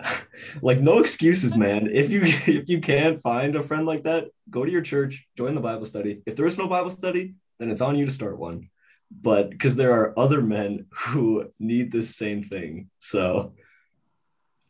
like 0.62 0.80
no 0.80 0.98
excuses, 0.98 1.58
man. 1.58 1.88
If 1.92 2.10
you 2.10 2.22
if 2.60 2.68
you 2.68 2.80
can't 2.80 3.20
find 3.20 3.56
a 3.56 3.62
friend 3.62 3.86
like 3.86 4.04
that, 4.04 4.28
go 4.48 4.64
to 4.64 4.70
your 4.70 4.82
church, 4.82 5.26
join 5.36 5.54
the 5.54 5.60
Bible 5.60 5.86
study. 5.86 6.22
If 6.26 6.36
there 6.36 6.46
is 6.46 6.58
no 6.58 6.66
Bible 6.66 6.90
study, 6.90 7.34
then 7.58 7.70
it's 7.70 7.80
on 7.80 7.96
you 7.96 8.04
to 8.04 8.10
start 8.10 8.38
one 8.38 8.70
but 9.10 9.50
because 9.50 9.76
there 9.76 9.92
are 9.92 10.18
other 10.18 10.40
men 10.40 10.86
who 10.90 11.50
need 11.58 11.90
this 11.90 12.16
same 12.16 12.44
thing. 12.44 12.90
So 12.98 13.54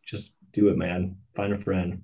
just 0.05 0.35
do 0.53 0.69
it, 0.69 0.77
man. 0.77 1.17
Find 1.37 1.53
a 1.53 1.59
friend. 1.59 2.03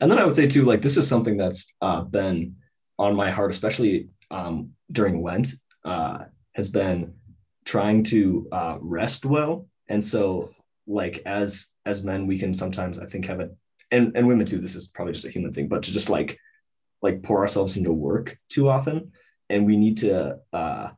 And 0.00 0.10
then 0.10 0.18
I 0.18 0.24
would 0.24 0.34
say 0.34 0.46
too, 0.46 0.64
like 0.64 0.82
this 0.82 0.96
is 0.96 1.08
something 1.08 1.36
that's 1.36 1.72
uh, 1.80 2.02
been 2.02 2.56
on 2.98 3.16
my 3.16 3.30
heart, 3.30 3.50
especially 3.50 4.10
um, 4.30 4.72
during 4.92 5.22
Lent, 5.22 5.54
uh, 5.84 6.24
has 6.54 6.68
been 6.68 7.14
trying 7.64 8.02
to 8.04 8.48
uh, 8.52 8.76
rest 8.80 9.24
well. 9.24 9.66
And 9.88 10.04
so, 10.04 10.52
like 10.86 11.22
as 11.24 11.68
as 11.86 12.02
men, 12.02 12.26
we 12.26 12.38
can 12.38 12.52
sometimes 12.52 12.98
I 12.98 13.06
think 13.06 13.26
have 13.26 13.40
it, 13.40 13.56
and 13.90 14.14
and 14.16 14.28
women 14.28 14.46
too. 14.46 14.58
This 14.58 14.74
is 14.74 14.88
probably 14.88 15.14
just 15.14 15.26
a 15.26 15.30
human 15.30 15.52
thing, 15.52 15.68
but 15.68 15.82
to 15.84 15.92
just 15.92 16.10
like 16.10 16.38
like 17.00 17.22
pour 17.22 17.40
ourselves 17.40 17.76
into 17.76 17.92
work 17.92 18.38
too 18.50 18.68
often, 18.68 19.12
and 19.48 19.64
we 19.64 19.76
need 19.76 19.98
to 19.98 20.38
uh, 20.52 20.90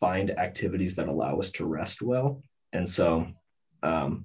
find 0.00 0.30
activities 0.38 0.96
that 0.96 1.08
allow 1.08 1.38
us 1.38 1.50
to 1.52 1.66
rest 1.66 2.02
well. 2.02 2.42
And 2.72 2.88
so 2.88 3.28
um, 3.82 4.24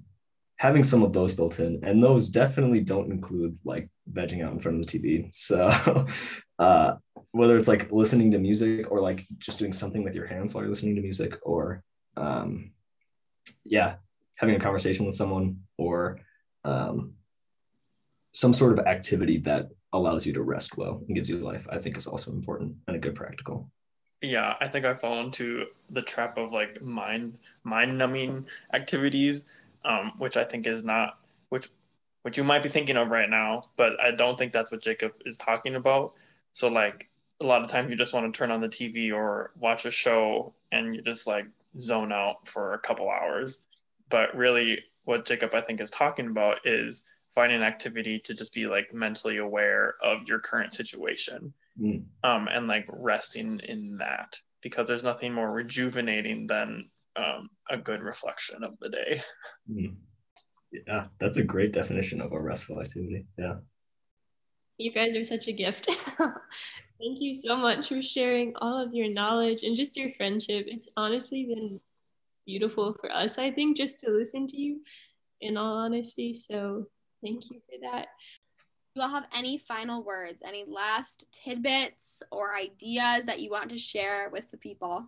having 0.57 0.83
some 0.83 1.03
of 1.03 1.13
those 1.13 1.33
built 1.33 1.59
in, 1.59 1.81
and 1.83 2.01
those 2.01 2.29
definitely 2.29 2.79
don't 2.79 3.11
include 3.11 3.57
like 3.63 3.89
vegging 4.11 4.43
out 4.43 4.53
in 4.53 4.59
front 4.59 4.79
of 4.79 4.85
the 4.85 4.99
TV. 4.99 5.29
So 5.35 6.07
uh, 6.59 6.95
whether 7.31 7.57
it's 7.57 7.67
like 7.67 7.91
listening 7.91 8.31
to 8.31 8.39
music 8.39 8.89
or 8.91 9.01
like 9.01 9.25
just 9.37 9.59
doing 9.59 9.73
something 9.73 10.03
with 10.03 10.15
your 10.15 10.25
hands 10.25 10.53
while 10.53 10.63
you're 10.63 10.71
listening 10.71 10.95
to 10.95 11.01
music, 11.01 11.37
or 11.43 11.83
um, 12.15 12.71
yeah, 13.63 13.95
having 14.37 14.55
a 14.55 14.59
conversation 14.59 15.05
with 15.05 15.15
someone 15.15 15.59
or 15.77 16.19
um, 16.63 17.13
some 18.33 18.53
sort 18.53 18.77
of 18.77 18.85
activity 18.85 19.37
that 19.39 19.69
allows 19.93 20.25
you 20.25 20.33
to 20.33 20.41
rest 20.41 20.77
well 20.77 21.01
and 21.07 21.15
gives 21.15 21.29
you 21.29 21.37
life, 21.37 21.67
I 21.69 21.77
think 21.77 21.97
is 21.97 22.07
also 22.07 22.31
important 22.31 22.75
and 22.87 22.95
a 22.95 22.99
good 22.99 23.15
practical 23.15 23.69
yeah 24.25 24.55
i 24.59 24.67
think 24.67 24.85
i 24.85 24.93
fall 24.93 25.19
into 25.19 25.65
the 25.91 26.01
trap 26.01 26.37
of 26.37 26.51
like 26.51 26.81
mind 26.81 27.37
mind 27.63 27.97
numbing 27.97 28.45
activities 28.73 29.45
um, 29.85 30.11
which 30.17 30.35
i 30.35 30.43
think 30.43 30.65
is 30.65 30.83
not 30.83 31.17
which 31.49 31.69
which 32.23 32.37
you 32.37 32.43
might 32.43 32.63
be 32.63 32.69
thinking 32.69 32.97
of 32.97 33.09
right 33.09 33.29
now 33.29 33.65
but 33.77 33.99
i 33.99 34.11
don't 34.11 34.37
think 34.37 34.51
that's 34.51 34.71
what 34.71 34.81
jacob 34.81 35.11
is 35.25 35.37
talking 35.37 35.75
about. 35.75 36.13
So 36.53 36.69
like 36.69 37.09
a 37.41 37.45
lot 37.45 37.61
of 37.61 37.69
times 37.69 37.89
you 37.89 37.97
just 37.97 38.13
want 38.13 38.33
to 38.33 38.37
turn 38.37 38.49
on 38.49 38.61
the 38.61 38.69
tv 38.69 39.13
or 39.13 39.51
watch 39.59 39.85
a 39.85 39.91
show 39.91 40.53
and 40.71 40.95
you 40.95 41.01
just 41.01 41.27
like 41.27 41.45
zone 41.79 42.13
out 42.13 42.47
for 42.47 42.73
a 42.73 42.79
couple 42.79 43.09
hours. 43.09 43.63
But 44.09 44.35
really 44.35 44.79
what 45.03 45.25
jacob 45.25 45.53
i 45.53 45.61
think 45.61 45.81
is 45.81 45.91
talking 45.91 46.27
about 46.27 46.65
is 46.65 47.07
finding 47.35 47.57
an 47.57 47.63
activity 47.63 48.17
to 48.19 48.33
just 48.33 48.55
be 48.55 48.65
like 48.65 48.93
mentally 48.93 49.37
aware 49.37 49.95
of 50.01 50.27
your 50.27 50.39
current 50.39 50.73
situation 50.73 51.53
mm. 51.79 52.03
um, 52.23 52.47
and 52.47 52.67
like 52.67 52.87
resting 52.91 53.59
in 53.67 53.97
that 53.97 54.35
because 54.61 54.87
there's 54.87 55.03
nothing 55.03 55.33
more 55.33 55.51
rejuvenating 55.51 56.47
than 56.47 56.85
um, 57.15 57.49
a 57.69 57.77
good 57.77 58.01
reflection 58.01 58.63
of 58.63 58.77
the 58.79 58.89
day. 58.89 59.21
Mm. 59.71 59.95
Yeah, 60.87 61.05
that's 61.19 61.37
a 61.37 61.43
great 61.43 61.71
definition 61.71 62.21
of 62.21 62.31
a 62.33 62.39
restful 62.39 62.81
activity. 62.81 63.25
Yeah. 63.37 63.55
You 64.77 64.91
guys 64.91 65.15
are 65.15 65.23
such 65.23 65.47
a 65.47 65.53
gift. 65.53 65.85
Thank 66.17 67.21
you 67.21 67.33
so 67.33 67.55
much 67.55 67.89
for 67.89 68.01
sharing 68.01 68.53
all 68.57 68.81
of 68.81 68.93
your 68.93 69.09
knowledge 69.09 69.63
and 69.63 69.75
just 69.75 69.95
your 69.95 70.09
friendship. 70.11 70.65
It's 70.67 70.89
honestly 70.97 71.45
been 71.45 71.79
beautiful 72.45 72.95
for 72.99 73.11
us, 73.11 73.37
I 73.37 73.51
think, 73.51 73.77
just 73.77 73.99
to 74.01 74.11
listen 74.11 74.47
to 74.47 74.57
you 74.57 74.81
in 75.41 75.57
all 75.57 75.77
honesty. 75.77 76.33
So 76.33 76.87
thank 77.23 77.49
you 77.49 77.59
for 77.59 77.89
that 77.91 78.07
you 78.95 79.01
all 79.01 79.09
have 79.09 79.25
any 79.35 79.57
final 79.57 80.03
words, 80.03 80.41
any 80.45 80.63
last 80.65 81.25
tidbits 81.33 82.23
or 82.31 82.55
ideas 82.55 83.25
that 83.25 83.41
you 83.41 83.51
want 83.51 83.69
to 83.71 83.77
share 83.77 84.29
with 84.31 84.49
the 84.51 84.57
people? 84.57 85.05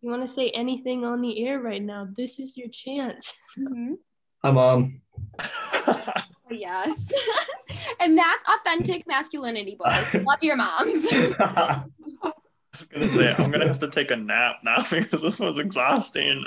You 0.00 0.08
want 0.08 0.22
to 0.22 0.32
say 0.32 0.50
anything 0.50 1.04
on 1.04 1.20
the 1.20 1.46
air 1.46 1.60
right 1.60 1.82
now? 1.82 2.08
This 2.16 2.40
is 2.40 2.56
your 2.56 2.68
chance. 2.68 3.32
Mm-hmm. 3.58 3.94
Hi, 4.44 4.50
mom. 4.50 5.00
yes. 6.50 7.10
and 8.00 8.18
that's 8.18 8.44
authentic 8.46 9.06
masculinity, 9.06 9.78
boys. 9.82 10.12
Love 10.12 10.42
your 10.42 10.56
moms. 10.56 11.06
I 11.10 11.82
was 12.22 12.86
gonna 12.92 13.08
say 13.08 13.34
I'm 13.38 13.50
gonna 13.50 13.66
have 13.66 13.78
to 13.78 13.90
take 13.90 14.10
a 14.10 14.16
nap 14.16 14.56
now 14.62 14.84
because 14.90 15.22
this 15.22 15.40
was 15.40 15.58
exhausting. 15.58 16.44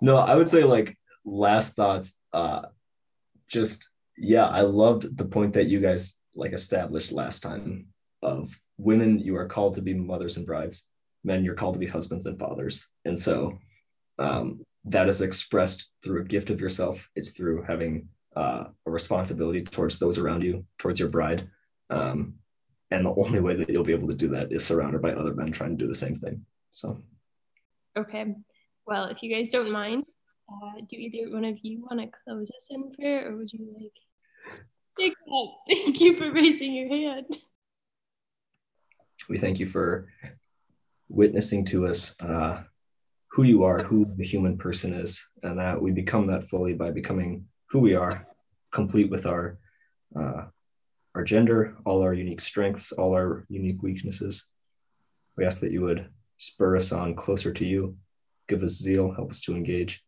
no, 0.00 0.16
I 0.16 0.34
would 0.34 0.48
say 0.48 0.64
like 0.64 0.96
last 1.26 1.76
thoughts. 1.76 2.16
Uh, 2.32 2.62
just 3.48 3.86
yeah, 4.16 4.46
I 4.46 4.62
loved 4.62 5.16
the 5.16 5.24
point 5.24 5.54
that 5.54 5.66
you 5.66 5.80
guys 5.80 6.18
like 6.34 6.52
established 6.52 7.12
last 7.12 7.42
time 7.42 7.86
of 8.22 8.58
women, 8.78 9.18
you 9.18 9.36
are 9.36 9.46
called 9.46 9.74
to 9.74 9.82
be 9.82 9.94
mothers 9.94 10.36
and 10.36 10.46
brides. 10.46 10.86
Men, 11.24 11.44
you're 11.44 11.54
called 11.54 11.74
to 11.74 11.80
be 11.80 11.86
husbands 11.86 12.26
and 12.26 12.38
fathers. 12.38 12.88
And 13.04 13.18
so 13.18 13.58
um, 14.18 14.64
that 14.84 15.08
is 15.08 15.20
expressed 15.20 15.90
through 16.02 16.22
a 16.22 16.24
gift 16.24 16.50
of 16.50 16.60
yourself. 16.60 17.08
It's 17.14 17.30
through 17.30 17.62
having 17.62 18.08
uh, 18.34 18.64
a 18.86 18.90
responsibility 18.90 19.62
towards 19.62 19.98
those 19.98 20.18
around 20.18 20.42
you, 20.42 20.64
towards 20.78 20.98
your 20.98 21.08
bride. 21.08 21.48
Um, 21.90 22.34
and 22.90 23.06
the 23.06 23.14
only 23.14 23.40
way 23.40 23.56
that 23.56 23.70
you'll 23.70 23.84
be 23.84 23.92
able 23.92 24.08
to 24.08 24.14
do 24.14 24.28
that 24.28 24.52
is 24.52 24.64
surrounded 24.64 25.00
by 25.00 25.12
other 25.12 25.34
men 25.34 25.52
trying 25.52 25.76
to 25.76 25.84
do 25.84 25.88
the 25.88 25.94
same 25.94 26.14
thing. 26.14 26.44
So, 26.72 27.02
okay. 27.96 28.34
Well, 28.86 29.06
if 29.06 29.22
you 29.22 29.30
guys 29.34 29.50
don't 29.50 29.70
mind, 29.70 30.04
uh, 30.50 30.80
do 30.88 30.96
either 30.96 31.32
one 31.32 31.44
of 31.44 31.58
you 31.62 31.86
want 31.88 32.00
to 32.00 32.18
close 32.24 32.50
us 32.50 32.66
in 32.70 32.92
prayer, 32.92 33.30
or 33.30 33.36
would 33.36 33.52
you 33.52 33.66
like? 33.74 33.92
Thank 34.98 35.14
you. 35.26 35.52
Thank 35.68 36.00
you 36.00 36.16
for 36.16 36.32
raising 36.32 36.74
your 36.74 36.88
hand. 36.88 37.26
We 39.28 39.38
thank 39.38 39.60
you 39.60 39.66
for 39.66 40.08
witnessing 41.08 41.64
to 41.66 41.86
us 41.86 42.14
uh, 42.20 42.62
who 43.28 43.44
you 43.44 43.62
are, 43.62 43.78
who 43.78 44.06
the 44.16 44.24
human 44.24 44.58
person 44.58 44.92
is, 44.92 45.24
and 45.42 45.58
that 45.58 45.80
we 45.80 45.92
become 45.92 46.26
that 46.26 46.48
fully 46.48 46.74
by 46.74 46.90
becoming 46.90 47.46
who 47.70 47.78
we 47.78 47.94
are, 47.94 48.26
complete 48.72 49.10
with 49.10 49.26
our 49.26 49.58
uh, 50.18 50.44
our 51.14 51.24
gender, 51.24 51.76
all 51.84 52.02
our 52.02 52.14
unique 52.14 52.40
strengths, 52.40 52.92
all 52.92 53.14
our 53.14 53.44
unique 53.48 53.82
weaknesses. 53.82 54.44
We 55.36 55.44
ask 55.44 55.60
that 55.60 55.72
you 55.72 55.82
would 55.82 56.08
spur 56.38 56.76
us 56.76 56.90
on 56.92 57.14
closer 57.14 57.52
to 57.52 57.66
you, 57.66 57.96
give 58.48 58.62
us 58.62 58.72
zeal, 58.72 59.12
help 59.12 59.30
us 59.30 59.40
to 59.42 59.54
engage, 59.54 60.02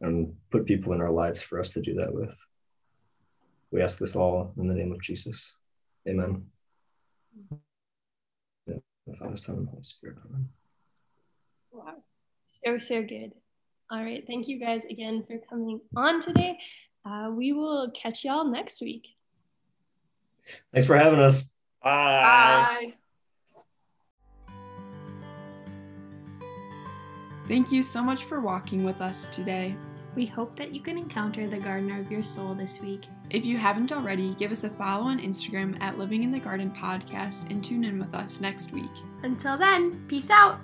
and 0.00 0.34
put 0.50 0.66
people 0.66 0.92
in 0.92 1.00
our 1.00 1.10
lives 1.10 1.42
for 1.42 1.60
us 1.60 1.70
to 1.70 1.80
do 1.80 1.94
that 1.94 2.12
with. 2.12 2.36
We 3.70 3.82
ask 3.82 3.98
this 3.98 4.16
all 4.16 4.52
in 4.58 4.68
the 4.68 4.74
name 4.74 4.92
of 4.92 5.00
Jesus. 5.00 5.56
Amen. 6.08 6.46
The 8.66 8.80
Father, 9.18 9.36
Son, 9.36 9.56
and 9.56 9.68
Holy 9.68 9.82
Spirit. 9.82 10.16
Amen. 10.28 10.48
Wow. 11.72 11.94
So, 12.46 12.78
so 12.78 13.02
good. 13.02 13.32
All 13.90 14.02
right. 14.02 14.24
Thank 14.26 14.48
you 14.48 14.58
guys 14.58 14.84
again 14.84 15.24
for 15.26 15.38
coming 15.48 15.80
on 15.94 16.20
today. 16.20 16.58
Uh, 17.04 17.30
we 17.32 17.52
will 17.52 17.90
catch 17.92 18.24
y'all 18.24 18.44
next 18.50 18.80
week. 18.80 19.06
Thanks 20.72 20.86
for 20.86 20.96
having 20.96 21.20
us. 21.20 21.50
Bye. 21.82 22.22
Bye. 22.92 22.94
Thank 27.48 27.70
you 27.70 27.82
so 27.82 28.02
much 28.02 28.24
for 28.24 28.40
walking 28.40 28.84
with 28.84 29.00
us 29.00 29.28
today. 29.28 29.76
We 30.16 30.26
hope 30.26 30.56
that 30.56 30.74
you 30.74 30.80
can 30.80 30.98
encounter 30.98 31.46
the 31.46 31.58
gardener 31.58 32.00
of 32.00 32.10
your 32.10 32.22
soul 32.22 32.54
this 32.54 32.80
week. 32.80 33.04
If 33.30 33.44
you 33.44 33.56
haven't 33.56 33.92
already, 33.92 34.34
give 34.34 34.50
us 34.50 34.64
a 34.64 34.70
follow 34.70 35.04
on 35.04 35.20
Instagram 35.20 35.80
at 35.80 35.98
Living 35.98 36.22
in 36.22 36.30
the 36.30 36.40
Garden 36.40 36.70
Podcast 36.70 37.50
and 37.50 37.62
tune 37.62 37.84
in 37.84 37.98
with 37.98 38.14
us 38.14 38.40
next 38.40 38.72
week. 38.72 38.90
Until 39.22 39.56
then, 39.56 40.04
peace 40.08 40.30
out. 40.30 40.58